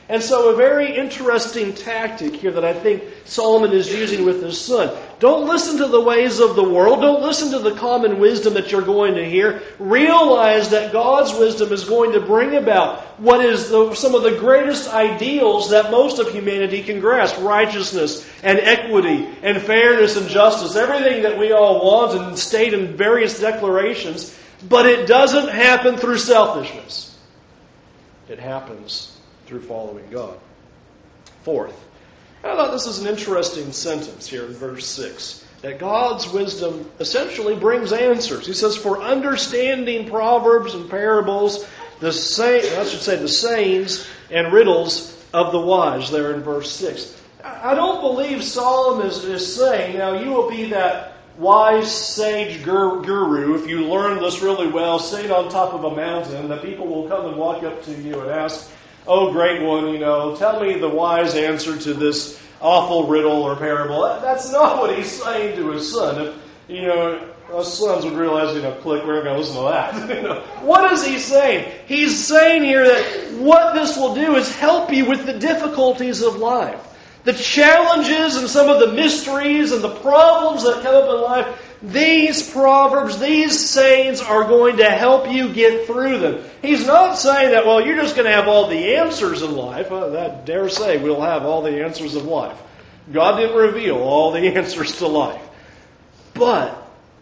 And 0.09 0.21
so, 0.21 0.49
a 0.49 0.55
very 0.55 0.97
interesting 0.97 1.73
tactic 1.73 2.35
here 2.35 2.51
that 2.51 2.65
I 2.65 2.73
think 2.73 3.03
Solomon 3.23 3.71
is 3.71 3.91
using 3.91 4.25
with 4.25 4.43
his 4.43 4.59
son. 4.59 4.93
Don't 5.19 5.47
listen 5.47 5.77
to 5.77 5.87
the 5.87 6.01
ways 6.01 6.41
of 6.41 6.57
the 6.57 6.69
world. 6.69 6.99
Don't 6.99 7.21
listen 7.21 7.51
to 7.51 7.59
the 7.59 7.75
common 7.75 8.19
wisdom 8.19 8.55
that 8.55 8.69
you're 8.69 8.81
going 8.81 9.15
to 9.15 9.23
hear. 9.23 9.61
Realize 9.79 10.71
that 10.71 10.91
God's 10.91 11.31
wisdom 11.39 11.71
is 11.71 11.85
going 11.85 12.11
to 12.11 12.19
bring 12.19 12.57
about 12.57 12.99
what 13.17 13.45
is 13.45 13.69
the, 13.69 13.95
some 13.95 14.13
of 14.13 14.23
the 14.23 14.37
greatest 14.39 14.93
ideals 14.93 15.69
that 15.69 15.89
most 15.89 16.19
of 16.19 16.27
humanity 16.33 16.83
can 16.83 16.99
grasp 16.99 17.37
righteousness 17.39 18.29
and 18.43 18.59
equity 18.59 19.25
and 19.41 19.61
fairness 19.61 20.17
and 20.17 20.27
justice. 20.27 20.75
Everything 20.75 21.23
that 21.23 21.39
we 21.39 21.53
all 21.53 21.85
want 21.85 22.21
and 22.21 22.37
state 22.37 22.73
in 22.73 22.97
various 22.97 23.39
declarations. 23.39 24.37
But 24.67 24.85
it 24.85 25.07
doesn't 25.07 25.47
happen 25.47 25.95
through 25.95 26.17
selfishness, 26.17 27.17
it 28.27 28.39
happens 28.39 29.12
through 29.45 29.61
following 29.61 30.09
God. 30.09 30.37
Fourth, 31.43 31.79
I 32.43 32.55
thought 32.55 32.71
this 32.71 32.87
is 32.87 32.99
an 32.99 33.07
interesting 33.07 33.71
sentence 33.71 34.27
here 34.27 34.45
in 34.45 34.53
verse 34.53 34.85
6 34.87 35.43
that 35.63 35.79
God's 35.79 36.29
wisdom 36.29 36.89
essentially 36.99 37.55
brings 37.55 37.93
answers. 37.93 38.45
He 38.45 38.53
says, 38.53 38.75
For 38.75 39.01
understanding 39.01 40.09
proverbs 40.09 40.75
and 40.75 40.89
parables, 40.89 41.65
the 42.01 42.11
say, 42.11 42.77
I 42.77 42.83
should 42.83 42.99
say 42.99 43.15
the 43.15 43.29
sayings 43.29 44.05
and 44.29 44.51
riddles 44.51 45.17
of 45.33 45.53
the 45.53 45.59
wise, 45.59 46.11
there 46.11 46.33
in 46.33 46.43
verse 46.43 46.69
6. 46.71 47.21
I 47.43 47.75
don't 47.75 48.01
believe 48.01 48.43
Solomon 48.43 49.07
is, 49.07 49.23
is 49.23 49.55
saying, 49.55 49.97
now 49.97 50.19
you 50.21 50.31
will 50.31 50.49
be 50.49 50.69
that 50.71 51.13
wise 51.37 51.89
sage 51.89 52.63
guru 52.63 53.55
if 53.55 53.67
you 53.67 53.85
learn 53.85 54.21
this 54.21 54.41
really 54.41 54.67
well, 54.67 54.99
sit 54.99 55.31
on 55.31 55.49
top 55.49 55.73
of 55.73 55.85
a 55.85 55.95
mountain, 55.95 56.49
that 56.49 56.61
people 56.61 56.87
will 56.87 57.07
come 57.07 57.25
and 57.25 57.37
walk 57.37 57.63
up 57.63 57.83
to 57.85 57.93
you 57.93 58.19
and 58.19 58.31
ask, 58.31 58.69
oh, 59.07 59.31
great 59.31 59.61
one, 59.61 59.89
you 59.89 59.99
know, 59.99 60.35
tell 60.35 60.61
me 60.61 60.79
the 60.79 60.89
wise 60.89 61.35
answer 61.35 61.77
to 61.77 61.93
this 61.93 62.41
awful 62.61 63.07
riddle 63.07 63.43
or 63.43 63.55
parable. 63.55 64.01
That's 64.21 64.51
not 64.51 64.79
what 64.79 64.95
he's 64.97 65.11
saying 65.11 65.57
to 65.57 65.71
his 65.71 65.91
son. 65.91 66.27
If, 66.27 66.35
you 66.67 66.83
know, 66.83 67.29
us 67.53 67.77
sons 67.77 68.05
would 68.05 68.13
realize, 68.13 68.55
you 68.55 68.61
know, 68.61 68.73
click, 68.75 69.05
we're 69.05 69.15
not 69.15 69.23
going 69.23 69.35
to 69.35 69.39
listen 69.39 69.55
to 69.55 69.61
that. 69.63 70.09
you 70.15 70.23
know, 70.23 70.41
what 70.61 70.91
is 70.91 71.05
he 71.05 71.19
saying? 71.19 71.71
He's 71.85 72.25
saying 72.25 72.63
here 72.63 72.85
that 72.85 73.33
what 73.33 73.73
this 73.73 73.97
will 73.97 74.15
do 74.15 74.35
is 74.35 74.53
help 74.55 74.91
you 74.91 75.05
with 75.05 75.25
the 75.25 75.37
difficulties 75.37 76.21
of 76.21 76.37
life. 76.37 76.89
The 77.25 77.33
challenges 77.33 78.35
and 78.35 78.49
some 78.49 78.69
of 78.69 78.79
the 78.79 78.93
mysteries 78.93 79.71
and 79.71 79.83
the 79.83 79.95
problems 79.95 80.63
that 80.63 80.81
come 80.81 80.95
up 80.95 81.09
in 81.09 81.21
life, 81.21 81.62
these 81.83 82.49
proverbs, 82.49 83.19
these 83.19 83.69
sayings 83.69 84.21
are 84.21 84.45
going 84.45 84.77
to 84.77 84.89
help 84.89 85.29
you 85.29 85.51
get 85.51 85.85
through 85.85 86.19
them. 86.19 86.43
He's 86.61 86.87
not 86.87 87.17
saying 87.17 87.51
that, 87.51 87.65
well, 87.65 87.85
you're 87.85 87.97
just 87.97 88.15
going 88.15 88.25
to 88.25 88.31
have 88.31 88.47
all 88.47 88.69
the 88.69 88.95
answers 88.95 89.41
in 89.41 89.53
life. 89.53 89.91
Uh, 89.91 90.07
that 90.09 90.45
dare 90.45 90.69
say 90.69 90.97
we'll 90.97 91.21
have 91.21 91.43
all 91.43 91.61
the 91.61 91.83
answers 91.83 92.15
of 92.15 92.23
life. 92.23 92.57
God 93.11 93.35
didn't 93.37 93.57
reveal 93.57 93.97
all 93.97 94.31
the 94.31 94.39
answers 94.55 94.97
to 94.99 95.07
life. 95.07 95.41
But 96.33 96.73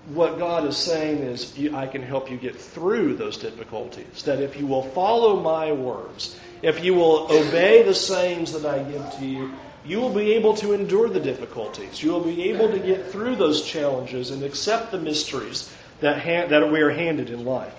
what 0.10 0.38
God 0.38 0.68
is 0.68 0.78
saying 0.78 1.18
is, 1.24 1.58
I 1.74 1.88
can 1.88 2.04
help 2.04 2.30
you 2.30 2.38
get 2.38 2.56
through 2.56 3.16
those 3.16 3.38
difficulties. 3.38 4.24
That 4.24 4.42
if 4.42 4.60
you 4.60 4.68
will 4.68 4.84
follow 4.84 5.42
my 5.42 5.72
words, 5.72 6.40
if 6.62 6.84
you 6.84 6.94
will 6.94 7.26
obey 7.32 7.82
the 7.82 7.96
sayings 7.96 8.54
that 8.54 8.66
I 8.66 8.84
give 8.84 9.12
to 9.18 9.26
you, 9.26 9.52
you 9.86 10.00
will 10.00 10.14
be 10.14 10.34
able 10.34 10.56
to 10.58 10.74
endure 10.74 11.10
the 11.10 11.20
difficulties. 11.20 12.02
You 12.04 12.12
will 12.12 12.24
be 12.24 12.50
able 12.50 12.70
to 12.70 12.80
get 12.80 13.08
through 13.08 13.36
those 13.36 13.64
challenges 13.64 14.30
and 14.30 14.44
accept 14.44 14.92
the 14.92 15.00
mysteries 15.00 15.74
that, 16.02 16.20
ha- 16.20 16.48
that 16.48 16.72
we 16.72 16.82
are 16.82 16.92
handed 16.92 17.30
in 17.30 17.46
life. 17.46 17.74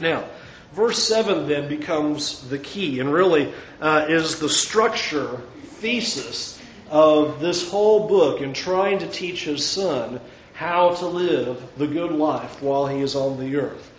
Now, 0.00 0.24
verse 0.72 1.02
7 1.02 1.48
then 1.48 1.68
becomes 1.68 2.48
the 2.48 2.58
key 2.58 3.00
and 3.00 3.12
really 3.12 3.52
uh, 3.80 4.06
is 4.08 4.38
the 4.38 4.48
structure, 4.48 5.40
thesis 5.80 6.60
of 6.90 7.40
this 7.40 7.70
whole 7.70 8.06
book 8.08 8.40
in 8.40 8.52
trying 8.52 8.98
to 8.98 9.08
teach 9.08 9.44
his 9.44 9.64
son 9.64 10.20
how 10.52 10.94
to 10.94 11.06
live 11.06 11.62
the 11.78 11.86
good 11.86 12.12
life 12.12 12.62
while 12.62 12.86
he 12.86 13.00
is 13.00 13.16
on 13.16 13.40
the 13.40 13.56
earth. 13.56 13.90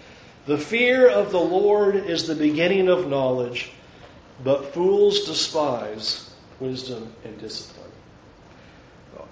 The 0.45 0.57
fear 0.57 1.09
of 1.09 1.31
the 1.31 1.39
Lord 1.39 1.95
is 1.95 2.27
the 2.27 2.35
beginning 2.35 2.89
of 2.89 3.07
knowledge, 3.09 3.71
but 4.43 4.73
fools 4.73 5.21
despise 5.25 6.29
wisdom 6.63 7.13
and 7.25 7.37
discipline. 7.39 7.91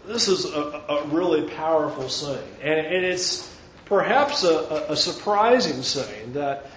This 0.06 0.28
is 0.28 0.46
a, 0.46 0.84
a 0.90 1.08
really 1.08 1.50
powerful 1.50 2.10
saying, 2.10 2.56
and, 2.62 2.80
and 2.80 3.06
it's 3.06 3.50
perhaps 3.86 4.44
a, 4.44 4.86
a 4.90 4.96
surprising 4.96 5.82
saying 5.82 6.34
that 6.34 6.70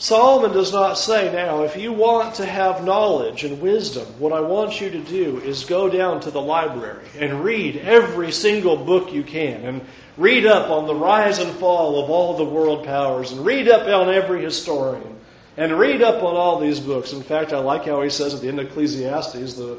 Solomon 0.00 0.52
does 0.52 0.72
not 0.72 0.96
say, 0.96 1.32
now, 1.32 1.64
if 1.64 1.76
you 1.76 1.92
want 1.92 2.36
to 2.36 2.46
have 2.46 2.84
knowledge 2.84 3.42
and 3.42 3.60
wisdom, 3.60 4.06
what 4.20 4.32
I 4.32 4.40
want 4.40 4.80
you 4.80 4.90
to 4.90 5.00
do 5.00 5.40
is 5.40 5.64
go 5.64 5.88
down 5.88 6.20
to 6.20 6.30
the 6.30 6.40
library 6.40 7.04
and 7.18 7.42
read 7.42 7.76
every 7.78 8.30
single 8.30 8.76
book 8.76 9.12
you 9.12 9.24
can, 9.24 9.64
and 9.64 9.86
read 10.16 10.46
up 10.46 10.70
on 10.70 10.86
the 10.86 10.94
rise 10.94 11.40
and 11.40 11.50
fall 11.56 12.02
of 12.02 12.10
all 12.10 12.36
the 12.36 12.44
world 12.44 12.84
powers, 12.84 13.32
and 13.32 13.44
read 13.44 13.68
up 13.68 13.88
on 13.88 14.14
every 14.14 14.40
historian, 14.40 15.18
and 15.58 15.76
read 15.76 16.02
up 16.02 16.22
on 16.22 16.36
all 16.36 16.60
these 16.60 16.78
books. 16.78 17.12
In 17.12 17.22
fact, 17.22 17.52
I 17.52 17.58
like 17.58 17.86
how 17.86 18.00
he 18.02 18.10
says 18.10 18.32
at 18.32 18.40
the 18.40 18.46
end 18.48 18.60
of 18.60 18.68
Ecclesiastes, 18.68 19.54
the, 19.54 19.76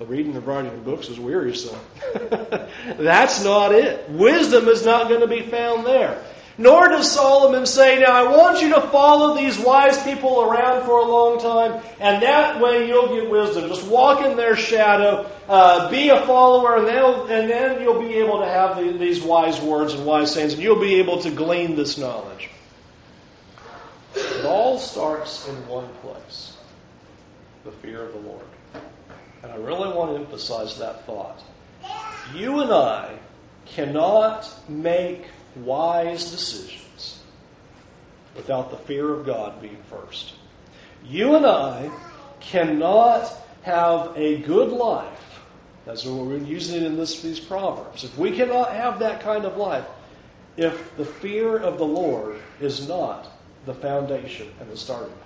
the 0.00 0.04
reading 0.04 0.34
and 0.34 0.44
writing 0.44 0.72
of 0.72 0.84
books 0.84 1.08
is 1.08 1.20
wearisome. 1.20 1.78
That's 2.98 3.44
not 3.44 3.72
it. 3.72 4.10
Wisdom 4.10 4.66
is 4.66 4.84
not 4.84 5.08
going 5.08 5.20
to 5.20 5.28
be 5.28 5.42
found 5.42 5.86
there. 5.86 6.20
Nor 6.58 6.88
does 6.88 7.08
Solomon 7.12 7.64
say, 7.64 8.00
Now 8.00 8.12
I 8.12 8.36
want 8.36 8.60
you 8.60 8.74
to 8.74 8.80
follow 8.80 9.36
these 9.36 9.56
wise 9.56 10.02
people 10.02 10.42
around 10.42 10.84
for 10.84 10.98
a 10.98 11.04
long 11.04 11.38
time, 11.38 11.80
and 12.00 12.22
that 12.24 12.60
way 12.60 12.88
you'll 12.88 13.14
get 13.14 13.30
wisdom. 13.30 13.68
Just 13.68 13.86
walk 13.86 14.26
in 14.26 14.36
their 14.36 14.56
shadow, 14.56 15.30
uh, 15.48 15.88
be 15.92 16.08
a 16.08 16.20
follower, 16.26 16.76
and, 16.76 16.88
and, 16.88 17.48
then 17.48 17.80
you'll 17.80 18.02
be 18.02 18.14
able 18.14 18.40
to 18.40 18.46
have 18.46 18.76
the, 18.76 18.98
these 18.98 19.22
wise 19.22 19.60
words 19.60 19.94
and 19.94 20.04
wise 20.04 20.34
sayings, 20.34 20.54
and 20.54 20.62
you'll 20.62 20.80
be 20.80 20.96
able 20.96 21.22
to 21.22 21.30
glean 21.30 21.76
this 21.76 21.96
knowledge. 21.96 22.50
It 24.40 24.46
all 24.46 24.78
starts 24.78 25.46
in 25.48 25.54
one 25.68 25.86
place 26.00 26.56
the 27.62 27.70
fear 27.70 28.00
of 28.02 28.14
the 28.14 28.20
Lord. 28.20 28.46
And 29.42 29.52
I 29.52 29.56
really 29.56 29.94
want 29.94 30.12
to 30.12 30.24
emphasize 30.24 30.78
that 30.78 31.04
thought. 31.04 31.42
You 32.34 32.60
and 32.60 32.72
I 32.72 33.18
cannot 33.66 34.50
make 34.66 35.26
wise 35.56 36.30
decisions 36.30 37.20
without 38.34 38.70
the 38.70 38.78
fear 38.78 39.12
of 39.12 39.26
God 39.26 39.60
being 39.60 39.82
first. 39.90 40.32
You 41.04 41.36
and 41.36 41.44
I 41.44 41.90
cannot 42.40 43.30
have 43.60 44.16
a 44.16 44.38
good 44.38 44.72
life, 44.72 45.40
That's 45.84 46.06
what 46.06 46.24
we're 46.24 46.38
using 46.38 46.82
in 46.82 46.96
this, 46.96 47.20
these 47.20 47.40
proverbs. 47.40 48.04
If 48.04 48.16
we 48.16 48.34
cannot 48.34 48.72
have 48.72 49.00
that 49.00 49.20
kind 49.20 49.44
of 49.44 49.58
life, 49.58 49.84
if 50.56 50.96
the 50.96 51.04
fear 51.04 51.58
of 51.58 51.76
the 51.76 51.84
Lord 51.84 52.38
is 52.58 52.88
not 52.88 53.30
the 53.66 53.74
foundation 53.74 54.48
and 54.60 54.70
the 54.70 54.76
starting 54.76 55.08
point. 55.08 55.24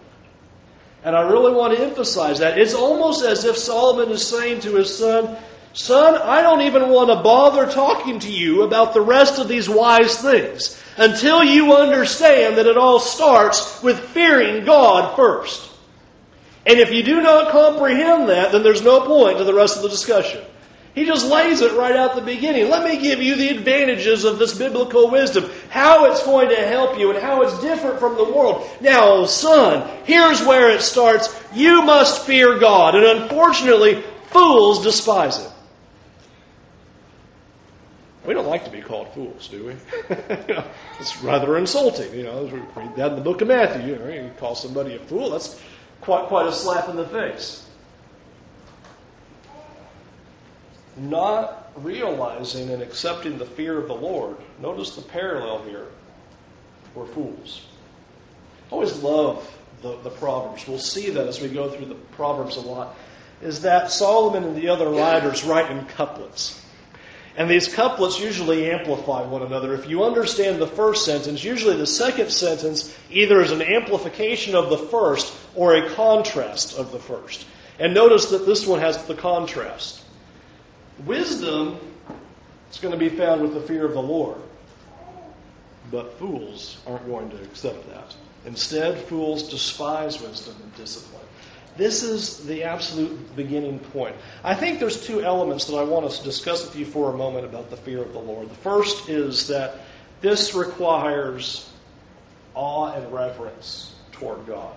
And 1.04 1.14
I 1.14 1.22
really 1.22 1.52
want 1.52 1.76
to 1.76 1.84
emphasize 1.84 2.38
that. 2.38 2.58
It's 2.58 2.74
almost 2.74 3.24
as 3.24 3.44
if 3.44 3.56
Solomon 3.56 4.10
is 4.10 4.26
saying 4.26 4.60
to 4.60 4.76
his 4.76 4.96
son, 4.96 5.36
Son, 5.74 6.14
I 6.22 6.40
don't 6.40 6.62
even 6.62 6.88
want 6.88 7.10
to 7.10 7.16
bother 7.16 7.66
talking 7.66 8.20
to 8.20 8.30
you 8.30 8.62
about 8.62 8.94
the 8.94 9.00
rest 9.00 9.40
of 9.40 9.48
these 9.48 9.68
wise 9.68 10.16
things 10.16 10.80
until 10.96 11.42
you 11.42 11.74
understand 11.74 12.58
that 12.58 12.66
it 12.66 12.76
all 12.76 13.00
starts 13.00 13.82
with 13.82 13.98
fearing 13.98 14.64
God 14.64 15.16
first. 15.16 15.68
And 16.64 16.78
if 16.78 16.92
you 16.92 17.02
do 17.02 17.20
not 17.20 17.50
comprehend 17.50 18.28
that, 18.28 18.52
then 18.52 18.62
there's 18.62 18.82
no 18.82 19.00
point 19.00 19.38
to 19.38 19.44
the 19.44 19.52
rest 19.52 19.76
of 19.76 19.82
the 19.82 19.88
discussion. 19.88 20.42
He 20.94 21.06
just 21.06 21.26
lays 21.26 21.60
it 21.60 21.72
right 21.72 21.96
out 21.96 22.14
the 22.14 22.22
beginning. 22.22 22.70
Let 22.70 22.88
me 22.88 23.02
give 23.02 23.20
you 23.20 23.34
the 23.34 23.48
advantages 23.48 24.24
of 24.24 24.38
this 24.38 24.56
biblical 24.56 25.10
wisdom, 25.10 25.50
how 25.74 26.04
it's 26.04 26.22
going 26.22 26.50
to 26.50 26.66
help 26.68 26.96
you 27.00 27.10
and 27.10 27.18
how 27.20 27.42
it's 27.42 27.60
different 27.60 27.98
from 27.98 28.16
the 28.16 28.22
world. 28.22 28.64
Now, 28.80 29.24
son, 29.24 29.90
here's 30.04 30.40
where 30.40 30.70
it 30.70 30.82
starts. 30.82 31.36
You 31.52 31.82
must 31.82 32.24
fear 32.24 32.60
God. 32.60 32.94
And 32.94 33.04
unfortunately, 33.04 34.04
fools 34.28 34.84
despise 34.84 35.36
it. 35.44 35.50
We 38.24 38.34
don't 38.34 38.46
like 38.46 38.66
to 38.66 38.70
be 38.70 38.82
called 38.82 39.12
fools, 39.14 39.48
do 39.48 39.66
we? 39.66 39.74
it's 41.00 41.20
rather 41.24 41.58
insulting. 41.58 42.14
You 42.14 42.22
know, 42.22 42.44
we 42.44 42.60
read 42.80 42.94
that 42.94 43.10
in 43.10 43.16
the 43.16 43.24
book 43.24 43.40
of 43.40 43.48
Matthew. 43.48 43.94
You 43.94 43.98
know, 43.98 44.08
you 44.08 44.30
call 44.38 44.54
somebody 44.54 44.94
a 44.94 45.00
fool, 45.00 45.30
that's 45.30 45.60
quite 46.02 46.28
quite 46.28 46.46
a 46.46 46.52
slap 46.52 46.88
in 46.88 46.94
the 46.94 47.08
face. 47.08 47.68
Not 50.96 51.63
realizing 51.76 52.70
and 52.70 52.82
accepting 52.82 53.38
the 53.38 53.46
fear 53.46 53.78
of 53.78 53.88
the 53.88 53.94
Lord. 53.94 54.36
Notice 54.60 54.94
the 54.94 55.02
parallel 55.02 55.62
here. 55.62 55.86
We're 56.94 57.06
fools. 57.06 57.66
Always 58.70 58.96
love 59.02 59.50
the, 59.82 59.96
the 60.02 60.10
Proverbs. 60.10 60.66
We'll 60.66 60.78
see 60.78 61.10
that 61.10 61.26
as 61.26 61.40
we 61.40 61.48
go 61.48 61.70
through 61.70 61.86
the 61.86 61.94
Proverbs 61.94 62.56
a 62.56 62.60
lot. 62.60 62.96
Is 63.42 63.62
that 63.62 63.90
Solomon 63.90 64.44
and 64.44 64.56
the 64.56 64.68
other 64.68 64.88
writers 64.88 65.44
write 65.44 65.70
in 65.70 65.84
couplets. 65.86 66.60
And 67.36 67.50
these 67.50 67.72
couplets 67.72 68.20
usually 68.20 68.70
amplify 68.70 69.22
one 69.26 69.42
another. 69.42 69.74
If 69.74 69.88
you 69.88 70.04
understand 70.04 70.60
the 70.60 70.68
first 70.68 71.04
sentence, 71.04 71.42
usually 71.42 71.76
the 71.76 71.86
second 71.86 72.30
sentence 72.30 72.96
either 73.10 73.40
is 73.40 73.50
an 73.50 73.60
amplification 73.60 74.54
of 74.54 74.70
the 74.70 74.78
first 74.78 75.34
or 75.56 75.74
a 75.74 75.90
contrast 75.90 76.78
of 76.78 76.92
the 76.92 77.00
first. 77.00 77.44
And 77.80 77.92
notice 77.92 78.26
that 78.26 78.46
this 78.46 78.64
one 78.66 78.78
has 78.78 79.04
the 79.06 79.16
contrast. 79.16 80.03
Wisdom 81.04 81.78
is 82.70 82.78
going 82.78 82.92
to 82.92 82.98
be 82.98 83.08
found 83.08 83.42
with 83.42 83.54
the 83.54 83.60
fear 83.60 83.84
of 83.84 83.92
the 83.92 84.02
Lord. 84.02 84.38
But 85.90 86.18
fools 86.18 86.78
aren't 86.86 87.06
going 87.06 87.30
to 87.30 87.42
accept 87.42 87.88
that. 87.90 88.14
Instead, 88.46 88.98
fools 88.98 89.48
despise 89.48 90.20
wisdom 90.20 90.56
and 90.62 90.76
discipline. 90.76 91.24
This 91.76 92.02
is 92.04 92.44
the 92.46 92.64
absolute 92.64 93.34
beginning 93.34 93.80
point. 93.80 94.14
I 94.44 94.54
think 94.54 94.78
there's 94.78 95.04
two 95.04 95.22
elements 95.22 95.64
that 95.66 95.76
I 95.76 95.82
want 95.82 96.06
us 96.06 96.18
to 96.18 96.24
discuss 96.24 96.64
with 96.64 96.76
you 96.76 96.86
for 96.86 97.12
a 97.12 97.16
moment 97.16 97.44
about 97.44 97.70
the 97.70 97.76
fear 97.76 98.00
of 98.00 98.12
the 98.12 98.20
Lord. 98.20 98.48
The 98.48 98.54
first 98.54 99.08
is 99.08 99.48
that 99.48 99.78
this 100.20 100.54
requires 100.54 101.68
awe 102.54 102.92
and 102.92 103.12
reverence 103.12 103.94
toward 104.12 104.46
God. 104.46 104.74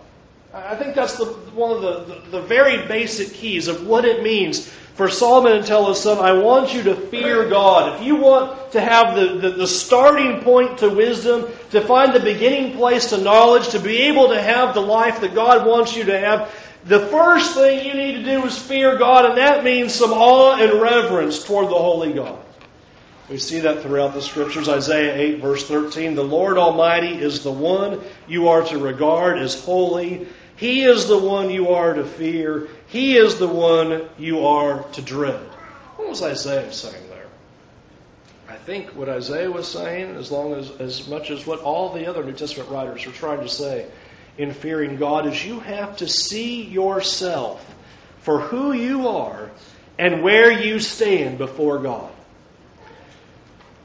I 0.53 0.75
think 0.75 0.95
that's 0.95 1.17
the, 1.17 1.25
one 1.25 1.75
of 1.75 1.81
the, 1.81 2.13
the, 2.13 2.29
the 2.31 2.41
very 2.41 2.87
basic 2.87 3.33
keys 3.33 3.67
of 3.67 3.85
what 3.85 4.05
it 4.05 4.23
means 4.23 4.67
for 4.97 5.09
Solomon 5.09 5.61
to 5.61 5.67
tell 5.67 5.87
his 5.89 6.01
son, 6.01 6.17
I 6.17 6.33
want 6.33 6.73
you 6.73 6.81
to 6.83 6.95
fear 6.95 7.47
God. 7.47 7.95
If 7.95 8.07
you 8.07 8.15
want 8.15 8.71
to 8.71 8.81
have 8.81 9.15
the, 9.15 9.37
the, 9.37 9.49
the, 9.51 9.67
starting 9.67 10.41
point 10.41 10.79
to 10.79 10.89
wisdom, 10.89 11.45
to 11.69 11.81
find 11.81 12.13
the 12.13 12.19
beginning 12.19 12.75
place 12.75 13.11
to 13.11 13.17
knowledge, 13.19 13.69
to 13.69 13.79
be 13.79 13.97
able 14.03 14.29
to 14.29 14.41
have 14.41 14.73
the 14.73 14.81
life 14.81 15.21
that 15.21 15.35
God 15.35 15.67
wants 15.67 15.95
you 15.95 16.03
to 16.05 16.17
have, 16.17 16.51
the 16.85 17.01
first 17.07 17.53
thing 17.53 17.85
you 17.85 17.93
need 17.93 18.13
to 18.13 18.23
do 18.23 18.43
is 18.45 18.57
fear 18.57 18.97
God, 18.97 19.25
and 19.25 19.37
that 19.37 19.63
means 19.63 19.93
some 19.93 20.11
awe 20.11 20.55
and 20.55 20.81
reverence 20.81 21.43
toward 21.45 21.65
the 21.65 21.77
Holy 21.77 22.13
God. 22.13 22.39
We 23.29 23.37
see 23.37 23.59
that 23.61 23.81
throughout 23.81 24.13
the 24.13 24.21
scriptures. 24.21 24.69
Isaiah 24.69 25.15
8, 25.15 25.41
verse 25.41 25.67
13. 25.67 26.15
The 26.15 26.23
Lord 26.23 26.57
Almighty 26.57 27.21
is 27.21 27.43
the 27.43 27.51
one 27.51 28.01
you 28.27 28.47
are 28.47 28.63
to 28.63 28.79
regard 28.79 29.37
as 29.37 29.61
holy. 29.63 30.27
He 30.55 30.83
is 30.83 31.07
the 31.07 31.17
one 31.17 31.49
you 31.49 31.69
are 31.69 31.93
to 31.93 32.05
fear. 32.05 32.69
He 32.87 33.17
is 33.17 33.37
the 33.37 33.47
one 33.47 34.07
you 34.17 34.47
are 34.47 34.83
to 34.93 35.01
dread. 35.01 35.41
What 35.97 36.09
was 36.09 36.23
Isaiah 36.23 36.71
saying 36.71 37.09
there? 37.09 37.27
I 38.47 38.55
think 38.55 38.95
what 38.95 39.09
Isaiah 39.09 39.51
was 39.51 39.67
saying, 39.67 40.15
as 40.15 40.31
long 40.31 40.53
as 40.53 40.71
as 40.79 41.07
much 41.09 41.29
as 41.29 41.45
what 41.45 41.59
all 41.59 41.93
the 41.93 42.07
other 42.07 42.23
New 42.23 42.31
Testament 42.31 42.69
writers 42.69 43.05
are 43.05 43.11
trying 43.11 43.41
to 43.41 43.49
say, 43.49 43.87
in 44.37 44.53
fearing 44.53 44.95
God 44.95 45.27
is 45.27 45.45
you 45.45 45.59
have 45.59 45.97
to 45.97 46.07
see 46.07 46.63
yourself 46.63 47.75
for 48.19 48.39
who 48.39 48.71
you 48.71 49.09
are 49.09 49.51
and 49.99 50.23
where 50.23 50.49
you 50.51 50.79
stand 50.79 51.37
before 51.37 51.79
God. 51.79 52.11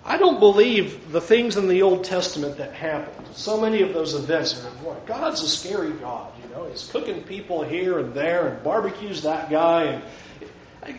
I 0.04 0.18
don't 0.18 0.40
believe 0.40 1.12
the 1.12 1.20
things 1.20 1.56
in 1.56 1.68
the 1.68 1.82
Old 1.82 2.04
Testament 2.04 2.56
that 2.58 2.72
happened. 2.72 3.26
So 3.34 3.60
many 3.60 3.82
of 3.82 3.94
those 3.94 4.14
events 4.14 4.64
are, 4.64 4.70
boy, 4.82 4.96
God's 5.06 5.42
a 5.42 5.48
scary 5.48 5.92
God. 5.92 6.32
You 6.42 6.54
know, 6.54 6.66
He's 6.66 6.88
cooking 6.90 7.22
people 7.22 7.62
here 7.62 8.00
and 8.00 8.12
there 8.12 8.48
and 8.48 8.64
barbecues 8.64 9.22
that 9.22 9.48
guy. 9.48 9.84
And 9.84 10.02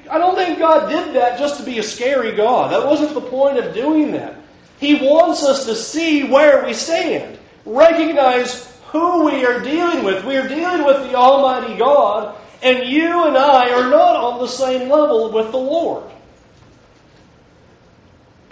I 0.10 0.18
don't 0.18 0.36
think 0.36 0.58
God 0.58 0.90
did 0.90 1.16
that 1.16 1.38
just 1.38 1.60
to 1.60 1.66
be 1.66 1.80
a 1.80 1.84
scary 1.84 2.32
God. 2.32 2.72
That 2.72 2.88
wasn't 2.88 3.14
the 3.14 3.30
point 3.30 3.58
of 3.58 3.74
doing 3.74 4.14
that. 4.14 4.38
He 4.80 4.96
wants 4.96 5.44
us 5.44 5.66
to 5.66 5.76
see 5.76 6.24
where 6.24 6.66
we 6.66 6.74
stand, 6.74 7.38
recognize 7.66 8.74
who 8.88 9.26
we 9.26 9.46
are 9.46 9.60
dealing 9.60 10.04
with. 10.06 10.24
We 10.24 10.38
are 10.38 10.48
dealing 10.48 10.86
with 10.86 11.10
the 11.10 11.16
Almighty 11.16 11.78
God, 11.78 12.38
and 12.62 12.88
you 12.88 13.26
and 13.26 13.38
I 13.38 13.72
are 13.72 13.90
not 13.90 14.16
on 14.16 14.40
the 14.40 14.48
same 14.48 14.90
level 14.90 15.32
with 15.32 15.52
the 15.52 15.58
Lord. 15.58 16.10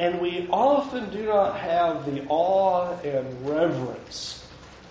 And 0.02 0.20
we 0.20 0.48
often 0.50 1.12
do 1.12 1.28
not 1.28 1.60
have 1.60 2.12
the 2.12 2.26
awe 2.28 2.98
and 3.02 3.48
reverence 3.48 4.44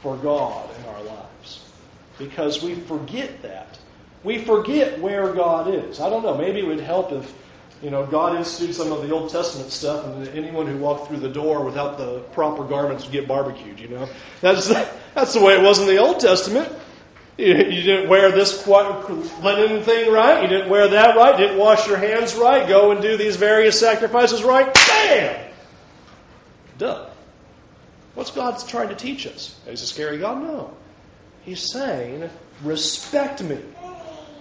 for 0.03 0.17
God 0.17 0.71
in 0.79 0.85
our 0.85 1.03
lives. 1.03 1.65
Because 2.17 2.63
we 2.63 2.77
forget 2.77 3.43
that. 3.43 3.77
We 4.23 4.39
forget 4.39 5.01
where 5.01 5.33
God 5.33 5.75
is. 5.75 5.99
I 5.99 6.09
don't 6.11 6.23
know, 6.23 6.37
maybe 6.37 6.61
it 6.61 6.67
would 6.67 6.79
help 6.79 7.11
if 7.11 7.35
you 7.83 7.91
know, 7.91 8.07
God 8.07 8.37
instituted 8.37 8.75
some 8.75 8.93
of 8.93 9.03
the 9.03 9.13
Old 9.13 9.31
Testament 9.31 9.73
stuff, 9.73 10.05
and 10.05 10.29
anyone 10.29 10.67
who 10.67 10.77
walked 10.77 11.09
through 11.09 11.21
the 11.21 11.31
door 11.31 11.65
without 11.65 11.99
the 11.99 12.21
proper 12.33 12.63
garments 12.63 13.05
would 13.05 13.13
get 13.13 13.27
barbecued. 13.27 13.81
You 13.81 13.89
know, 13.89 14.09
that's 14.41 14.69
that's 15.15 15.35
the 15.35 15.43
way 15.43 15.55
it 15.55 15.63
was 15.63 15.81
in 15.81 15.87
the 15.87 15.97
Old 15.97 16.21
Testament. 16.21 16.71
You, 17.37 17.55
didn't 17.55 18.09
wear 18.09 18.31
this 18.33 18.67
linen 18.67 19.83
thing 19.83 20.13
right. 20.13 20.43
You 20.43 20.49
didn't 20.49 20.69
wear 20.69 20.89
that 20.89 21.17
right. 21.17 21.37
Didn't 21.37 21.59
wash 21.59 21.89
your 21.89 21.97
hands 21.97 22.35
right. 22.35 22.69
Go 22.69 22.91
and 22.91 23.01
do 23.01 23.17
these 23.17 23.37
various 23.37 23.81
sacrifices 23.81 24.43
right. 24.43 24.73
Bam. 24.75 25.51
Duh. 26.77 27.07
What's 28.15 28.31
God 28.31 28.63
trying 28.69 28.89
to 28.91 28.95
teach 28.95 29.27
us? 29.27 29.59
Is 29.67 29.83
a 29.83 29.87
scary 29.87 30.19
God? 30.19 30.43
No. 30.43 30.75
He's 31.43 31.73
saying, 31.73 32.29
respect 32.63 33.43
me. 33.43 33.59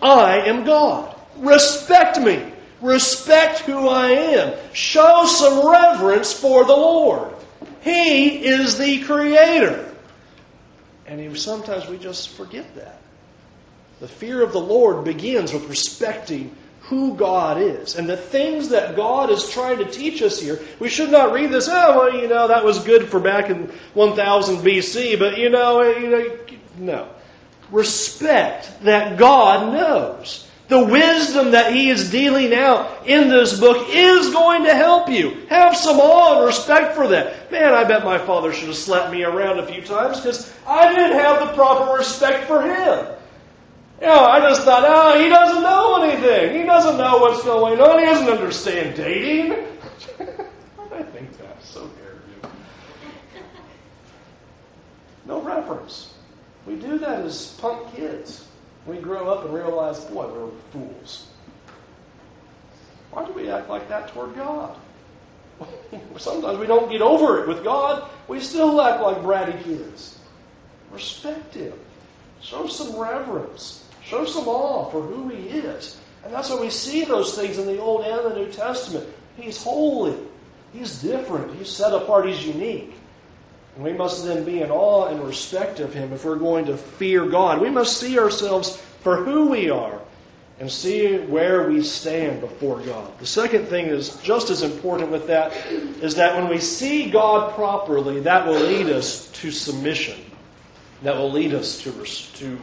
I 0.02 0.48
am 0.48 0.66
God. 0.66 1.16
Respect 1.38 2.20
me. 2.20 2.44
Respect 2.82 3.60
who 3.60 3.88
I 3.88 4.10
am. 4.10 4.58
Show 4.74 5.26
some 5.26 5.70
reverence 5.70 6.34
for 6.34 6.66
the 6.66 6.76
Lord. 6.76 7.34
He 7.82 8.46
is 8.46 8.78
the 8.78 9.00
Creator. 9.04 9.89
And 11.10 11.38
sometimes 11.38 11.88
we 11.88 11.98
just 11.98 12.30
forget 12.30 12.76
that. 12.76 13.02
The 14.00 14.08
fear 14.08 14.44
of 14.44 14.54
the 14.54 14.62
Lord 14.62 15.04
begins 15.04 15.52
with 15.52 15.68
respecting 15.68 16.56
who 16.82 17.16
God 17.16 17.60
is. 17.62 17.96
And 17.96 18.08
the 18.08 18.16
things 18.16 18.70
that 18.70 18.96
God 18.96 19.32
is 19.32 19.50
trying 19.50 19.80
to 19.80 19.86
teach 19.86 20.22
us 20.22 20.40
here, 20.40 20.60
we 20.80 20.88
should 20.88 21.12
not 21.12 21.34
read 21.34 21.50
this, 21.50 21.68
oh, 21.68 21.98
well, 21.98 22.16
you 22.16 22.28
know, 22.28 22.48
that 22.48 22.64
was 22.64 22.84
good 22.84 23.10
for 23.10 23.20
back 23.20 23.50
in 23.50 23.72
1000 23.96 24.58
BC, 24.58 25.18
but 25.18 25.38
you 25.38 25.50
know, 25.50 25.82
you 25.82 26.10
know, 26.10 26.38
no. 26.78 27.10
Respect 27.72 28.84
that 28.84 29.18
God 29.18 29.74
knows. 29.74 30.49
The 30.70 30.86
wisdom 30.86 31.52
that 31.52 31.74
he 31.74 31.90
is 31.90 32.12
dealing 32.12 32.54
out 32.54 33.08
in 33.08 33.28
this 33.28 33.60
book 33.60 33.88
is 33.90 34.30
going 34.30 34.66
to 34.66 34.76
help 34.76 35.10
you. 35.10 35.48
Have 35.50 35.76
some 35.76 36.00
awe 36.00 36.38
and 36.38 36.46
respect 36.46 36.96
for 36.96 37.08
that. 37.08 37.52
Man, 37.52 37.74
I 37.74 37.86
bet 37.86 38.06
my 38.06 38.20
father 38.20 38.54
should 38.54 38.68
have 38.68 38.78
slapped 38.78 39.12
me 39.12 39.24
around 39.24 39.58
a 39.58 39.66
few 39.66 39.82
times 39.82 40.20
because 40.20 40.54
I 40.68 40.94
didn't 40.94 41.18
have 41.18 41.40
the 41.40 41.54
proper 41.56 41.98
respect 41.98 42.46
for 42.46 42.62
him. 42.62 43.08
You 44.00 44.08
know, 44.08 44.26
I 44.26 44.42
just 44.42 44.62
thought, 44.62 44.84
oh, 44.86 45.20
he 45.20 45.28
doesn't 45.28 45.64
know 45.64 46.04
anything. 46.04 46.60
He 46.62 46.66
doesn't 46.68 46.98
know 46.98 47.18
what's 47.18 47.44
going 47.44 47.82
on. 47.82 48.00
He 48.00 48.06
doesn't 48.06 48.30
understand 48.30 48.96
dating. 48.96 49.54
I 50.94 51.02
think 51.02 51.36
that's 51.36 51.68
so 51.68 51.90
arrogant. 52.06 52.54
No 55.26 55.42
reference. 55.42 56.14
We 56.68 56.76
do 56.76 57.00
that 57.00 57.22
as 57.26 57.58
punk 57.60 57.96
kids. 57.96 58.46
We 58.86 58.98
grow 58.98 59.30
up 59.30 59.46
and 59.46 59.54
realize, 59.54 60.00
boy, 60.06 60.28
we're 60.28 60.50
fools. 60.72 61.28
Why 63.12 63.26
do 63.26 63.34
we 63.34 63.50
act 63.50 63.70
like 63.70 63.90
that 63.90 64.10
toward 64.10 64.36
God? 64.36 64.76
Sometimes 66.18 66.58
we 66.60 66.68
don't 66.68 66.92
get 66.92 67.02
over 67.02 67.42
it 67.42 67.48
with 67.48 67.64
God. 67.64 68.10
We 68.28 68.40
still 68.40 68.82
act 68.82 69.02
like 69.02 69.18
bratty 69.18 69.62
kids. 69.64 70.20
Respect 70.92 71.54
Him. 71.56 71.74
Show 72.42 72.68
some 72.68 72.96
reverence. 72.98 73.86
Show 74.04 74.26
some 74.26 74.48
awe 74.48 74.90
for 74.90 75.02
who 75.02 75.30
He 75.30 75.50
is. 75.50 76.00
And 76.24 76.34
that's 76.34 76.50
why 76.50 76.60
we 76.60 76.70
see 76.70 77.06
those 77.06 77.36
things 77.36 77.58
in 77.58 77.66
the 77.66 77.80
Old 77.80 78.06
and 78.06 78.32
the 78.32 78.40
New 78.40 78.52
Testament. 78.52 79.08
He's 79.38 79.62
holy. 79.62 80.18
He's 80.74 81.02
different. 81.02 81.56
He's 81.56 81.70
set 81.70 81.94
apart. 81.94 82.28
He's 82.28 82.46
unique. 82.46 82.94
We 83.78 83.94
must 83.94 84.26
then 84.26 84.44
be 84.44 84.62
in 84.62 84.72
awe 84.72 85.08
and 85.08 85.24
respect 85.24 85.80
of 85.80 85.94
Him 85.94 86.12
if 86.12 86.26
we're 86.26 86.36
going 86.36 86.66
to 86.66 86.78
fear 86.78 87.26
God. 87.26 87.62
We 87.62 87.70
must 87.70 87.98
see 87.98 88.20
ourselves 88.20 88.76
for 89.02 89.24
who 89.24 89.50
we 89.50 89.70
are 89.70 90.00
and 90.60 90.70
see 90.70 91.18
where 91.18 91.70
we 91.70 91.82
stand 91.82 92.42
before 92.42 92.82
God. 92.82 93.18
The 93.20 93.26
second 93.26 93.68
thing 93.68 93.86
is 93.86 94.18
just 94.18 94.50
as 94.50 94.62
important 94.62 95.10
with 95.10 95.28
that 95.28 95.54
is 96.02 96.16
that 96.16 96.36
when 96.36 96.50
we 96.50 96.60
see 96.60 97.10
God 97.10 97.56
properly, 97.56 98.20
that 98.22 98.46
will 98.46 98.60
lead 98.60 98.88
us 98.88 99.32
to 99.32 99.52
submission. 99.52 100.20
That 101.04 101.16
will 101.16 101.32
lead 101.32 101.54
us 101.54 101.82
to, 101.84 101.92
to, 102.40 102.60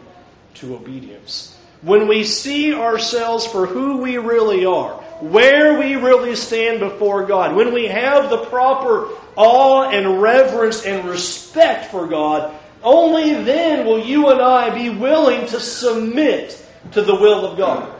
to 0.57 0.75
obedience. 0.75 1.57
When 1.81 2.07
we 2.07 2.25
see 2.25 2.75
ourselves 2.75 3.47
for 3.47 3.67
who 3.67 3.99
we 3.99 4.19
really 4.19 4.67
are, 4.67 5.03
where 5.21 5.79
we 5.79 5.97
really 5.97 6.37
stand 6.37 6.81
before 6.81 7.27
God, 7.27 7.57
when 7.57 7.73
we 7.73 7.87
have 7.87 8.31
the 8.31 8.45
proper 8.47 9.09
awe 9.37 9.91
and 9.91 10.21
reverence 10.21 10.85
and 10.85 11.09
respect 11.09 11.91
for 11.91 12.07
God, 12.07 12.55
only 12.83 13.35
then 13.43 13.87
will 13.87 13.99
you 13.99 14.29
and 14.29 14.41
I 14.41 14.71
be 14.75 14.91
willing 14.91 15.47
to 15.49 15.61
submit 15.61 16.63
to 16.93 17.03
the 17.03 17.15
will 17.15 17.45
of 17.45 17.59
God. 17.59 17.93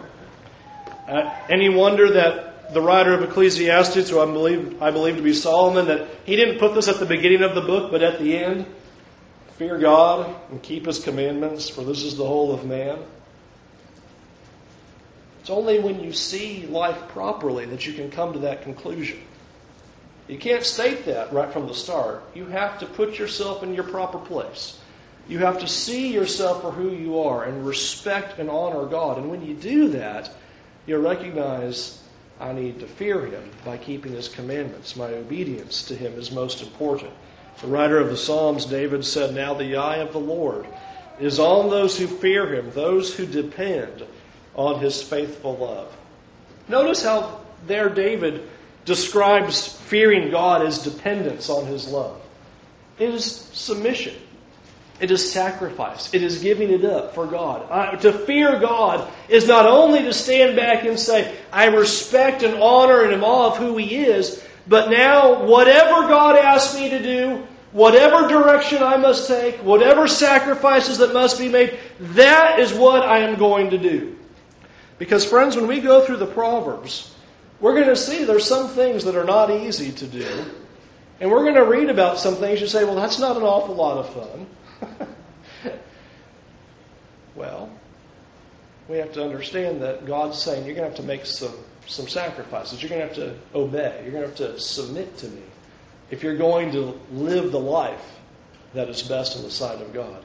Uh, 1.09 1.35
any 1.49 1.69
wonder 1.69 2.13
that 2.13 2.73
the 2.73 2.81
writer 2.81 3.13
of 3.13 3.23
Ecclesiastes, 3.23 4.11
who 4.11 4.21
I 4.21 4.27
believe, 4.27 4.83
I 4.83 4.91
believe 4.91 5.17
to 5.17 5.23
be 5.23 5.33
Solomon, 5.33 5.87
that 5.87 6.09
he 6.25 6.37
didn't 6.37 6.59
put 6.59 6.75
this 6.75 6.89
at 6.89 6.99
the 6.99 7.07
beginning 7.07 7.43
of 7.43 7.55
the 7.55 7.61
book, 7.61 7.91
but 7.91 8.03
at 8.03 8.19
the 8.19 8.37
end? 8.37 8.67
Fear 9.57 9.79
God 9.79 10.35
and 10.51 10.63
keep 10.63 10.87
His 10.87 11.03
commandments, 11.03 11.69
for 11.69 11.83
this 11.83 12.03
is 12.03 12.17
the 12.17 12.27
whole 12.27 12.53
of 12.53 12.67
man. 12.67 12.99
It's 15.47 15.51
only 15.53 15.79
when 15.79 16.03
you 16.03 16.13
see 16.13 16.67
life 16.67 17.07
properly 17.07 17.67
that 17.67 17.87
you 17.87 17.93
can 17.93 18.11
come 18.11 18.33
to 18.33 18.41
that 18.41 18.63
conclusion. 18.63 19.21
You 20.27 20.39
can't 20.39 20.65
state 20.65 21.05
that 21.05 21.33
right 21.33 21.53
from 21.53 21.69
the 21.69 21.73
start. 21.73 22.25
You 22.35 22.47
have 22.47 22.81
to 22.81 22.87
put 22.87 23.17
yourself 23.17 23.63
in 23.63 23.73
your 23.73 23.85
proper 23.85 24.19
place. 24.19 24.77
You 25.29 25.39
have 25.39 25.61
to 25.61 25.69
see 25.69 26.13
yourself 26.13 26.63
for 26.63 26.73
who 26.73 26.91
you 26.91 27.21
are 27.21 27.45
and 27.45 27.65
respect 27.65 28.41
and 28.41 28.51
honor 28.51 28.87
God. 28.87 29.19
And 29.19 29.31
when 29.31 29.47
you 29.47 29.55
do 29.55 29.87
that, 29.91 30.33
you 30.85 30.99
recognize 30.99 32.03
I 32.41 32.53
need 32.53 32.81
to 32.81 32.89
fear 32.89 33.25
Him 33.25 33.49
by 33.65 33.77
keeping 33.77 34.15
His 34.15 34.27
commandments. 34.27 34.97
My 34.97 35.15
obedience 35.15 35.85
to 35.85 35.95
Him 35.95 36.19
is 36.19 36.33
most 36.33 36.61
important. 36.61 37.13
The 37.61 37.69
writer 37.69 38.01
of 38.01 38.09
the 38.09 38.17
Psalms, 38.17 38.67
David, 38.67 39.05
said, 39.05 39.33
Now 39.33 39.55
the 39.55 39.77
eye 39.77 39.99
of 39.99 40.13
the 40.13 40.19
Lord 40.19 40.67
is 41.21 41.39
on 41.39 41.71
those 41.71 41.97
who 41.97 42.09
fear 42.09 42.53
Him, 42.53 42.73
those 42.73 43.15
who 43.15 43.27
depend 43.27 44.05
on 44.57 44.81
His 44.81 45.03
faithful 45.03 45.57
love. 45.57 45.95
Notice 46.69 47.05
how 47.05 47.41
there 47.67 47.89
David 47.89 48.49
describes 48.85 49.69
fearing 49.69 50.31
God 50.31 50.63
as 50.63 50.83
dependence 50.83 51.49
on 51.49 51.67
His 51.67 51.89
love. 51.89 52.21
It 52.99 53.11
is 53.11 53.25
submission. 53.25 54.15
It 54.99 55.11
is 55.11 55.31
sacrifice. 55.31 56.15
It 56.15 56.23
is 56.23 56.43
giving 56.43 56.71
it 56.71 56.85
up 56.85 57.15
for 57.15 57.27
God. 57.27 57.67
Uh, 57.71 57.97
to 57.97 58.13
fear 58.13 58.59
God 58.59 59.07
is 59.29 59.47
not 59.47 59.67
only 59.67 60.01
to 60.03 60.13
stand 60.15 60.57
back 60.57 60.85
and 60.85 60.99
say, 60.99 61.37
I 61.53 61.67
respect 61.67 62.43
and 62.43 62.55
honor 62.55 63.03
and 63.03 63.13
am 63.13 63.23
awe 63.23 63.49
of 63.49 63.59
who 63.59 63.77
He 63.77 63.97
is, 63.97 64.43
but 64.67 64.89
now 64.91 65.45
whatever 65.45 66.09
God 66.09 66.37
asks 66.37 66.75
me 66.75 66.89
to 66.89 67.03
do, 67.03 67.47
whatever 67.73 68.27
direction 68.27 68.83
I 68.83 68.97
must 68.97 69.29
take, 69.29 69.57
whatever 69.57 70.09
sacrifices 70.09 70.99
that 70.99 71.13
must 71.13 71.39
be 71.39 71.51
made, 71.51 71.79
that 72.01 72.59
is 72.59 72.73
what 72.73 73.03
I 73.03 73.19
am 73.19 73.39
going 73.39 73.71
to 73.71 73.79
do. 73.79 74.17
Because 74.99 75.25
friends, 75.25 75.57
when 75.57 75.67
we 75.67 75.81
go 75.81 76.05
through 76.05 76.17
the 76.17 76.27
Proverbs, 76.27 77.15
we're 77.61 77.75
going 77.75 77.89
to 77.89 77.97
see 77.97 78.25
there's 78.25 78.47
some 78.47 78.69
things 78.69 79.05
that 79.05 79.17
are 79.17 79.25
not 79.25 79.51
easy 79.51 79.93
to 79.93 80.07
do. 80.07 80.27
And 81.21 81.31
we're 81.31 81.43
going 81.43 81.55
to 81.55 81.65
read 81.65 81.89
about 81.89 82.19
some 82.19 82.35
things 82.37 82.61
you 82.61 82.67
say, 82.67 82.85
well, 82.85 82.95
that's 82.95 83.19
not 83.19 83.37
an 83.37 83.43
awful 83.43 83.75
lot 83.75 83.99
of 83.99 84.13
fun. 84.13 85.09
well, 87.35 87.71
we 88.89 88.99
have 88.99 89.13
to 89.15 89.25
understand 89.25 89.83
that 89.83 90.07
God's 90.07 90.41
saying 90.41 90.67
you're 90.67 90.75
going 90.75 90.91
to 90.91 90.97
have 90.97 91.01
to 91.01 91.07
make 91.07 91.25
some, 91.25 91.55
some 91.87 92.07
sacrifices. 92.07 92.83
You're 92.83 92.91
going 92.91 93.01
to 93.01 93.07
have 93.07 93.17
to 93.17 93.59
obey. 93.59 94.01
You're 94.03 94.13
going 94.13 94.23
to 94.25 94.29
have 94.29 94.55
to 94.55 94.61
submit 94.61 95.17
to 95.19 95.29
me 95.29 95.43
if 96.11 96.23
you're 96.23 96.37
going 96.37 96.73
to 96.73 96.99
live 97.13 97.51
the 97.51 97.59
life 97.61 98.19
that 98.75 98.89
is 98.89 99.03
best 99.03 99.37
in 99.37 99.43
the 99.43 99.51
sight 99.51 99.81
of 99.81 99.93
God. 99.93 100.23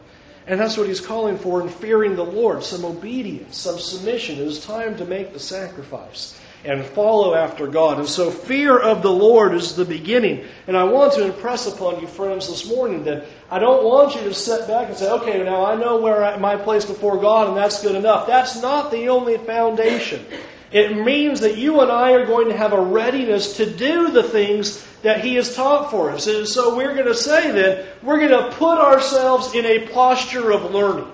And 0.48 0.60
that's 0.60 0.78
what 0.78 0.88
he's 0.88 1.02
calling 1.02 1.38
for 1.38 1.62
in 1.62 1.70
fearing 1.70 2.16
the 2.16 2.26
Lord 2.26 2.64
some 2.64 2.84
obedience, 2.84 3.58
some 3.58 3.78
submission. 3.78 4.40
It 4.40 4.48
is 4.48 4.66
time 4.66 4.98
to 4.98 5.06
make 5.06 5.34
the 5.34 5.40
sacrifice 5.40 6.40
and 6.64 6.86
follow 6.86 7.34
after 7.34 7.68
God. 7.68 8.00
And 8.00 8.08
so 8.08 8.30
fear 8.30 8.78
of 8.78 9.02
the 9.02 9.12
Lord 9.12 9.54
is 9.54 9.76
the 9.76 9.86
beginning. 9.86 10.46
And 10.68 10.78
I 10.78 10.84
want 10.84 11.14
to 11.14 11.26
impress 11.26 11.68
upon 11.68 12.02
you, 12.02 12.08
friends, 12.08 12.48
this 12.48 12.68
morning 12.68 13.04
that 13.06 13.26
I 13.50 13.60
don't 13.60 13.84
want 13.84 14.16
you 14.16 14.22
to 14.22 14.34
sit 14.34 14.68
back 14.68 14.90
and 14.90 14.98
say, 14.98 15.10
okay, 15.10 15.44
now 15.44 15.66
I 15.66 15.76
know 15.76 16.00
where 16.00 16.24
I, 16.24 16.38
my 16.38 16.56
place 16.56 16.86
before 16.86 17.20
God 17.20 17.48
and 17.48 17.58
that's 17.58 17.82
good 17.82 17.96
enough. 17.96 18.28
That's 18.28 18.62
not 18.62 18.92
the 18.92 19.10
only 19.10 19.38
foundation. 19.38 20.26
It 20.72 20.96
means 20.96 21.42
that 21.42 21.58
you 21.58 21.82
and 21.82 21.92
I 21.92 22.14
are 22.14 22.26
going 22.26 22.48
to 22.48 22.58
have 22.58 22.74
a 22.74 22.82
readiness 22.82 23.58
to 23.58 23.70
do 23.70 24.12
the 24.12 24.24
things 24.24 24.86
that 25.02 25.24
He 25.24 25.36
has 25.36 25.56
taught 25.56 25.92
for 25.92 26.12
us. 26.12 26.28
And 26.28 26.48
so 26.48 26.76
we're 26.76 26.94
going 26.94 27.08
to 27.08 27.16
say 27.16 27.52
then, 27.52 27.86
we're 28.02 28.20
going 28.20 28.30
to 28.30 28.56
put 28.56 28.78
ourselves 28.78 29.54
in 29.54 29.66
a 29.66 29.88
posture 29.88 30.52
of 30.52 30.72
learning. 30.72 31.12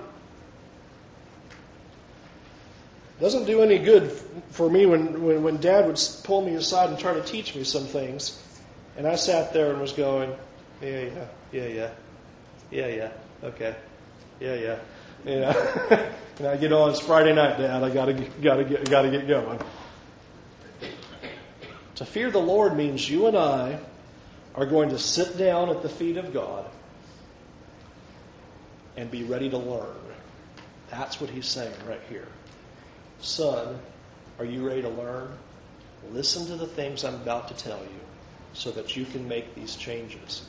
doesn't 3.20 3.46
do 3.46 3.62
any 3.62 3.78
good 3.78 4.10
for 4.50 4.70
me 4.70 4.86
when, 4.86 5.22
when, 5.22 5.42
when 5.42 5.56
dad 5.56 5.86
would 5.86 6.00
pull 6.24 6.40
me 6.42 6.54
aside 6.54 6.90
and 6.90 6.98
try 6.98 7.12
to 7.14 7.22
teach 7.22 7.54
me 7.54 7.64
some 7.64 7.84
things. 7.84 8.40
And 8.96 9.06
I 9.06 9.16
sat 9.16 9.52
there 9.52 9.70
and 9.70 9.80
was 9.80 9.92
going, 9.92 10.30
yeah, 10.80 11.02
yeah, 11.02 11.26
yeah, 11.52 11.66
yeah, 11.66 11.90
yeah, 12.70 12.86
yeah. 12.86 13.10
Okay. 13.42 13.74
Yeah, 14.40 14.54
yeah. 14.54 14.78
Yeah. 15.24 16.12
and 16.38 16.46
I 16.46 16.56
get 16.56 16.72
on. 16.72 16.90
It's 16.90 17.00
Friday 17.00 17.34
night, 17.34 17.58
Dad. 17.58 17.82
I 17.82 17.90
gotta 17.90 18.14
gotta 18.42 18.64
get 18.64 18.88
gotta 18.88 19.10
get 19.10 19.26
going. 19.26 19.58
To 21.96 22.04
fear 22.04 22.30
the 22.30 22.38
Lord 22.38 22.76
means 22.76 23.08
you 23.10 23.26
and 23.26 23.36
I 23.36 23.80
are 24.54 24.66
going 24.66 24.90
to 24.90 24.98
sit 24.98 25.36
down 25.36 25.68
at 25.68 25.82
the 25.82 25.88
feet 25.88 26.16
of 26.16 26.32
God 26.32 26.64
and 28.96 29.10
be 29.10 29.24
ready 29.24 29.50
to 29.50 29.58
learn. 29.58 29.96
That's 30.90 31.20
what 31.20 31.30
he's 31.30 31.46
saying 31.46 31.74
right 31.88 32.00
here. 32.08 32.28
Son, 33.20 33.78
are 34.38 34.44
you 34.44 34.66
ready 34.66 34.82
to 34.82 34.88
learn? 34.88 35.36
Listen 36.12 36.46
to 36.46 36.56
the 36.56 36.66
things 36.66 37.04
I'm 37.04 37.14
about 37.14 37.48
to 37.48 37.54
tell 37.54 37.80
you 37.80 38.00
so 38.52 38.70
that 38.72 38.96
you 38.96 39.04
can 39.04 39.28
make 39.28 39.54
these 39.54 39.76
changes. 39.76 40.44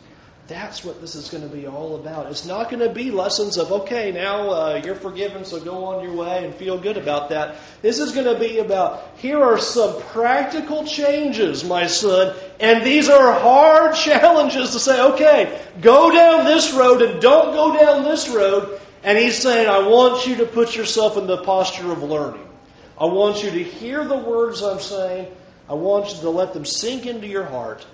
That's 0.50 0.84
what 0.84 1.00
this 1.00 1.14
is 1.14 1.30
going 1.30 1.48
to 1.48 1.56
be 1.56 1.68
all 1.68 1.96
about. 1.96 2.26
It's 2.26 2.44
not 2.44 2.72
going 2.72 2.82
to 2.82 2.90
be 2.90 3.12
lessons 3.12 3.58
of, 3.58 3.72
okay, 3.72 4.12
now 4.12 4.50
uh, 4.50 4.82
you're 4.84 4.96
forgiven, 4.96 5.46
so 5.46 5.60
go 5.60 5.86
on 5.86 6.04
your 6.04 6.16
way 6.16 6.44
and 6.44 6.56
feel 6.56 6.80
good 6.80 6.98
about 6.98 7.30
that. 7.30 7.58
This 7.84 8.00
is 8.00 8.14
going 8.14 8.26
to 8.26 8.40
be 8.40 8.58
about, 8.58 9.12
here 9.18 9.44
are 9.44 9.60
some 9.60 10.02
practical 10.02 10.86
changes, 10.86 11.64
my 11.64 11.86
son, 11.86 12.36
and 12.60 12.84
these 12.84 13.10
are 13.10 13.40
hard 13.40 13.96
challenges 13.96 14.72
to 14.72 14.80
say, 14.80 15.00
okay, 15.14 15.62
go 15.82 16.12
down 16.12 16.46
this 16.46 16.74
road 16.74 17.04
and 17.04 17.22
don't 17.22 17.54
go 17.54 17.78
down 17.80 18.04
this 18.04 18.28
road. 18.28 18.82
And 19.04 19.20
he's 19.20 19.38
saying, 19.38 19.70
I 19.70 19.88
want 19.88 20.26
you 20.26 20.38
to 20.38 20.46
put 20.48 20.76
yourself 20.76 21.16
in 21.18 21.28
the 21.28 21.44
posture 21.44 21.92
of 21.92 22.02
learning. 22.02 22.50
I 22.98 23.06
want 23.06 23.44
you 23.44 23.52
to 23.52 23.64
hear 23.64 24.04
the 24.04 24.18
words 24.18 24.64
I'm 24.64 24.80
saying. 24.80 25.28
I 25.70 25.76
want 25.76 26.10
you 26.10 26.22
to 26.22 26.30
let 26.32 26.54
them 26.54 26.66
sink 26.66 27.06
into 27.06 27.28
your 27.28 27.46
heart. 27.46 27.86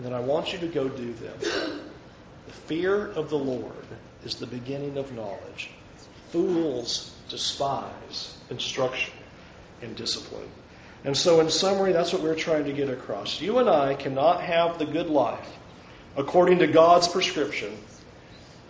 And 0.00 0.06
then 0.06 0.14
I 0.14 0.20
want 0.20 0.54
you 0.54 0.58
to 0.60 0.66
go 0.66 0.88
do 0.88 1.12
them. 1.12 1.34
The 2.46 2.52
fear 2.54 3.08
of 3.08 3.28
the 3.28 3.36
Lord 3.36 3.86
is 4.24 4.36
the 4.36 4.46
beginning 4.46 4.96
of 4.96 5.12
knowledge. 5.12 5.68
Fools 6.30 7.14
despise 7.28 8.38
instruction 8.48 9.12
and 9.82 9.94
discipline. 9.94 10.48
And 11.04 11.14
so, 11.14 11.40
in 11.40 11.50
summary, 11.50 11.92
that's 11.92 12.14
what 12.14 12.22
we're 12.22 12.34
trying 12.34 12.64
to 12.64 12.72
get 12.72 12.88
across. 12.88 13.42
You 13.42 13.58
and 13.58 13.68
I 13.68 13.92
cannot 13.92 14.40
have 14.40 14.78
the 14.78 14.86
good 14.86 15.10
life 15.10 15.58
according 16.16 16.60
to 16.60 16.66
God's 16.66 17.06
prescription 17.06 17.76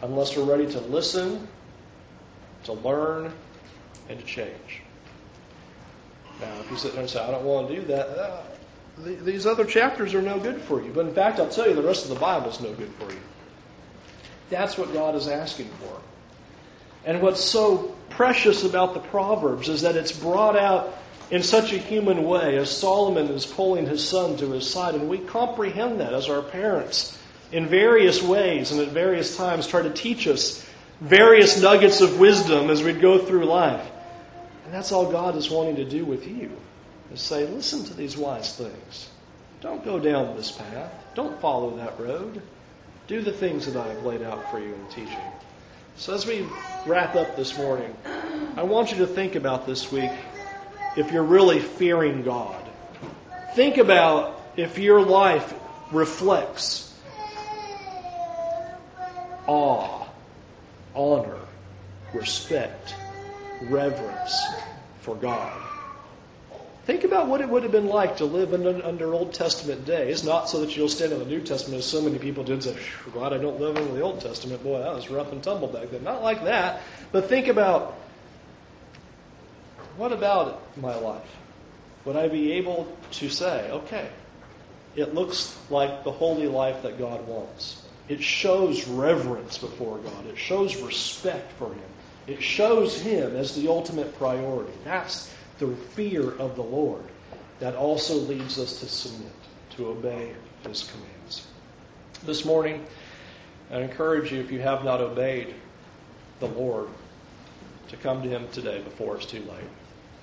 unless 0.02 0.36
we're 0.36 0.42
ready 0.42 0.66
to 0.72 0.80
listen, 0.80 1.46
to 2.64 2.72
learn, 2.72 3.32
and 4.08 4.18
to 4.18 4.24
change. 4.24 4.82
Now, 6.40 6.58
if 6.58 6.68
you 6.72 6.76
sit 6.76 6.90
there 6.90 7.02
and 7.02 7.08
say, 7.08 7.20
I 7.20 7.30
don't 7.30 7.44
want 7.44 7.68
to 7.68 7.76
do 7.76 7.82
that, 7.82 8.49
uh, 9.00 9.24
these 9.24 9.46
other 9.46 9.64
chapters 9.64 10.14
are 10.14 10.22
no 10.22 10.38
good 10.38 10.60
for 10.60 10.82
you. 10.82 10.90
But 10.92 11.06
in 11.06 11.14
fact, 11.14 11.38
I'll 11.38 11.48
tell 11.48 11.68
you, 11.68 11.74
the 11.74 11.82
rest 11.82 12.04
of 12.04 12.10
the 12.10 12.20
Bible 12.20 12.50
is 12.50 12.60
no 12.60 12.72
good 12.72 12.92
for 12.98 13.10
you. 13.10 13.20
That's 14.50 14.76
what 14.76 14.92
God 14.92 15.14
is 15.14 15.28
asking 15.28 15.68
for. 15.80 16.00
And 17.04 17.22
what's 17.22 17.42
so 17.42 17.96
precious 18.10 18.64
about 18.64 18.94
the 18.94 19.00
Proverbs 19.00 19.68
is 19.68 19.82
that 19.82 19.96
it's 19.96 20.12
brought 20.12 20.56
out 20.56 20.96
in 21.30 21.42
such 21.42 21.72
a 21.72 21.78
human 21.78 22.24
way 22.24 22.56
as 22.56 22.70
Solomon 22.70 23.28
is 23.28 23.46
pulling 23.46 23.86
his 23.86 24.06
son 24.06 24.36
to 24.38 24.50
his 24.50 24.68
side. 24.68 24.94
And 24.94 25.08
we 25.08 25.18
comprehend 25.18 26.00
that 26.00 26.12
as 26.12 26.28
our 26.28 26.42
parents 26.42 27.16
in 27.52 27.66
various 27.66 28.22
ways 28.22 28.72
and 28.72 28.80
at 28.80 28.88
various 28.88 29.36
times 29.36 29.66
try 29.66 29.82
to 29.82 29.90
teach 29.90 30.26
us 30.26 30.66
various 31.00 31.60
nuggets 31.62 32.00
of 32.00 32.18
wisdom 32.18 32.68
as 32.68 32.82
we 32.82 32.92
go 32.92 33.18
through 33.18 33.46
life. 33.46 33.88
And 34.64 34.74
that's 34.74 34.92
all 34.92 35.10
God 35.10 35.36
is 35.36 35.50
wanting 35.50 35.76
to 35.76 35.84
do 35.84 36.04
with 36.04 36.26
you 36.26 36.50
is 37.12 37.20
say, 37.20 37.46
listen 37.46 37.84
to 37.84 37.94
these 37.94 38.16
wise 38.16 38.56
things. 38.56 39.08
Don't 39.60 39.84
go 39.84 39.98
down 39.98 40.36
this 40.36 40.50
path. 40.52 40.92
Don't 41.14 41.40
follow 41.40 41.76
that 41.76 41.98
road. 42.00 42.40
Do 43.06 43.20
the 43.20 43.32
things 43.32 43.66
that 43.66 43.76
I 43.76 43.88
have 43.88 44.04
laid 44.04 44.22
out 44.22 44.48
for 44.48 44.58
you 44.58 44.72
in 44.72 44.86
teaching. 44.86 45.24
So 45.96 46.14
as 46.14 46.26
we 46.26 46.48
wrap 46.86 47.14
up 47.14 47.36
this 47.36 47.58
morning, 47.58 47.94
I 48.56 48.62
want 48.62 48.92
you 48.92 48.98
to 48.98 49.06
think 49.06 49.34
about 49.34 49.66
this 49.66 49.90
week 49.92 50.12
if 50.96 51.12
you're 51.12 51.24
really 51.24 51.60
fearing 51.60 52.22
God. 52.22 52.62
Think 53.50 53.78
about 53.78 54.40
if 54.56 54.78
your 54.78 55.02
life 55.02 55.54
reflects 55.92 56.94
awe, 59.46 60.06
honor, 60.94 61.38
respect, 62.14 62.94
reverence 63.62 64.54
for 65.00 65.16
God. 65.16 65.69
Think 66.90 67.05
about 67.05 67.29
what 67.29 67.40
it 67.40 67.48
would 67.48 67.62
have 67.62 67.70
been 67.70 67.87
like 67.87 68.16
to 68.16 68.24
live 68.24 68.53
under, 68.53 68.85
under 68.85 69.14
Old 69.14 69.33
Testament 69.33 69.85
days, 69.85 70.24
not 70.24 70.48
so 70.48 70.59
that 70.62 70.76
you'll 70.76 70.88
stand 70.88 71.12
in 71.12 71.20
the 71.20 71.24
New 71.24 71.40
Testament 71.40 71.79
as 71.79 71.87
so 71.87 72.03
many 72.03 72.18
people 72.18 72.42
did 72.42 72.64
say, 72.64 72.76
glad 73.12 73.33
I 73.33 73.38
don't 73.38 73.61
live 73.61 73.76
under 73.76 73.92
the 73.92 74.00
Old 74.00 74.20
Testament. 74.20 74.61
Boy, 74.64 74.81
that 74.81 74.92
was 74.92 75.09
rough 75.09 75.31
and 75.31 75.40
tumble 75.40 75.68
back 75.68 75.92
then. 75.92 76.03
Not 76.03 76.20
like 76.20 76.42
that. 76.42 76.83
But 77.12 77.29
think 77.29 77.46
about 77.46 77.94
what 79.96 80.11
about 80.12 80.76
my 80.79 80.96
life? 80.96 81.31
Would 82.07 82.16
I 82.16 82.26
be 82.26 82.55
able 82.55 82.92
to 83.12 83.29
say, 83.29 83.70
okay, 83.70 84.11
it 84.96 85.14
looks 85.14 85.57
like 85.70 86.03
the 86.03 86.11
holy 86.11 86.48
life 86.48 86.83
that 86.83 86.98
God 86.98 87.24
wants. 87.29 87.87
It 88.09 88.20
shows 88.20 88.88
reverence 88.88 89.59
before 89.59 89.98
God. 89.98 90.26
It 90.26 90.38
shows 90.38 90.74
respect 90.83 91.53
for 91.53 91.72
Him. 91.72 91.90
It 92.26 92.42
shows 92.42 93.00
Him 93.00 93.37
as 93.37 93.55
the 93.55 93.68
ultimate 93.68 94.18
priority. 94.18 94.72
That's 94.83 95.33
the 95.60 95.76
fear 95.76 96.30
of 96.38 96.56
the 96.56 96.62
Lord 96.62 97.04
that 97.60 97.76
also 97.76 98.14
leads 98.14 98.58
us 98.58 98.80
to 98.80 98.86
submit, 98.86 99.32
to 99.76 99.88
obey 99.88 100.32
His 100.66 100.90
commands. 100.90 101.46
This 102.24 102.44
morning, 102.44 102.84
I 103.70 103.80
encourage 103.80 104.32
you, 104.32 104.40
if 104.40 104.50
you 104.50 104.60
have 104.60 104.84
not 104.84 105.00
obeyed 105.00 105.54
the 106.40 106.48
Lord, 106.48 106.88
to 107.88 107.96
come 107.98 108.22
to 108.22 108.28
Him 108.28 108.48
today 108.52 108.80
before 108.80 109.16
it's 109.16 109.26
too 109.26 109.40
late. 109.40 109.68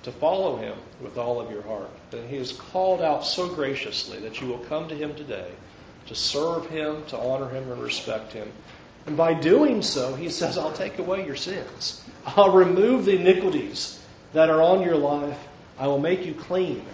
To 0.02 0.12
follow 0.12 0.56
Him 0.56 0.76
with 1.00 1.18
all 1.18 1.40
of 1.40 1.50
your 1.50 1.62
heart. 1.62 1.90
And 2.12 2.28
He 2.28 2.36
has 2.36 2.52
called 2.52 3.00
out 3.00 3.24
so 3.24 3.48
graciously 3.48 4.18
that 4.20 4.40
you 4.40 4.48
will 4.48 4.58
come 4.58 4.88
to 4.88 4.96
Him 4.96 5.14
today 5.14 5.50
to 6.06 6.14
serve 6.14 6.66
Him, 6.66 7.04
to 7.06 7.18
honor 7.18 7.48
Him, 7.48 7.70
and 7.70 7.80
respect 7.80 8.32
Him. 8.32 8.50
And 9.06 9.16
by 9.16 9.34
doing 9.34 9.82
so, 9.82 10.14
He 10.14 10.30
says, 10.30 10.58
I'll 10.58 10.72
take 10.72 10.98
away 10.98 11.24
your 11.24 11.36
sins. 11.36 12.04
I'll 12.26 12.52
remove 12.52 13.04
the 13.04 13.20
iniquities 13.20 13.98
that 14.32 14.50
are 14.50 14.62
on 14.62 14.82
your 14.82 14.96
life. 14.96 15.38
I 15.78 15.86
will 15.86 16.00
make 16.00 16.26
you 16.26 16.34
clean, 16.34 16.84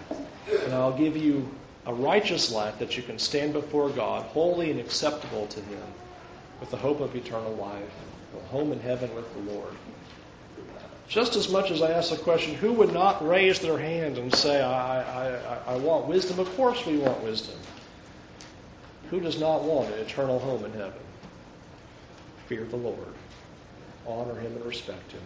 and 0.63 0.73
I'll 0.73 0.97
give 0.97 1.17
you 1.17 1.49
a 1.85 1.93
righteous 1.93 2.51
life 2.51 2.79
that 2.79 2.97
you 2.97 3.03
can 3.03 3.19
stand 3.19 3.53
before 3.53 3.89
God, 3.89 4.23
holy 4.27 4.71
and 4.71 4.79
acceptable 4.79 5.47
to 5.47 5.59
Him, 5.61 5.83
with 6.59 6.71
the 6.71 6.77
hope 6.77 6.99
of 6.99 7.15
eternal 7.15 7.53
life, 7.55 7.91
a 8.37 8.47
home 8.47 8.71
in 8.71 8.79
heaven 8.79 9.13
with 9.15 9.31
the 9.33 9.53
Lord. 9.53 9.73
Just 11.07 11.35
as 11.35 11.49
much 11.49 11.69
as 11.69 11.81
I 11.81 11.91
ask 11.91 12.09
the 12.09 12.17
question, 12.17 12.55
who 12.55 12.73
would 12.73 12.91
not 12.91 13.27
raise 13.27 13.59
their 13.59 13.77
hand 13.77 14.17
and 14.17 14.33
say, 14.33 14.61
I, 14.61 15.01
I, 15.27 15.57
I 15.67 15.77
want 15.77 16.07
wisdom? 16.07 16.39
Of 16.39 16.55
course 16.55 16.83
we 16.85 16.97
want 16.97 17.21
wisdom. 17.23 17.55
Who 19.11 19.19
does 19.19 19.39
not 19.39 19.63
want 19.63 19.93
an 19.93 19.99
eternal 19.99 20.39
home 20.39 20.65
in 20.65 20.71
heaven? 20.73 20.93
Fear 22.47 22.65
the 22.65 22.77
Lord, 22.77 23.13
honor 24.07 24.39
Him 24.39 24.55
and 24.55 24.65
respect 24.65 25.11
Him, 25.11 25.21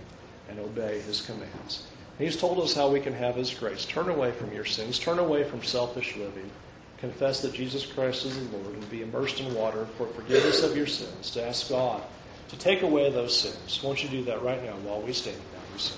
and 0.50 0.60
obey 0.60 1.00
His 1.00 1.22
commands. 1.22 1.88
He's 2.19 2.36
told 2.36 2.60
us 2.60 2.75
how 2.75 2.89
we 2.89 2.99
can 2.99 3.13
have 3.13 3.36
His 3.36 3.53
grace. 3.53 3.86
Turn 3.86 4.10
away 4.10 4.32
from 4.34 4.53
your 4.53 4.65
sins. 4.65 4.99
Turn 4.99 5.19
away 5.19 5.45
from 5.45 5.63
selfish 5.63 6.17
living. 6.17 6.51
Confess 6.97 7.41
that 7.41 7.53
Jesus 7.53 7.86
Christ 7.86 8.25
is 8.25 8.38
the 8.38 8.58
Lord 8.58 8.73
and 8.73 8.89
be 8.91 9.01
immersed 9.01 9.39
in 9.39 9.55
water 9.55 9.88
for 9.97 10.05
forgiveness 10.08 10.62
of 10.62 10.75
your 10.75 10.86
sins. 10.86 11.32
To 11.32 11.47
ask 11.47 11.69
God 11.69 12.03
to 12.49 12.58
take 12.58 12.82
away 12.82 13.10
those 13.10 13.39
sins. 13.39 13.82
Won't 13.82 14.03
you 14.03 14.10
do 14.10 14.23
that 14.25 14.43
right 14.43 14.62
now 14.63 14.73
while 14.84 15.01
we 15.01 15.13
stand 15.13 15.38
down? 15.38 15.62
We 15.73 15.79
sing. 15.79 15.97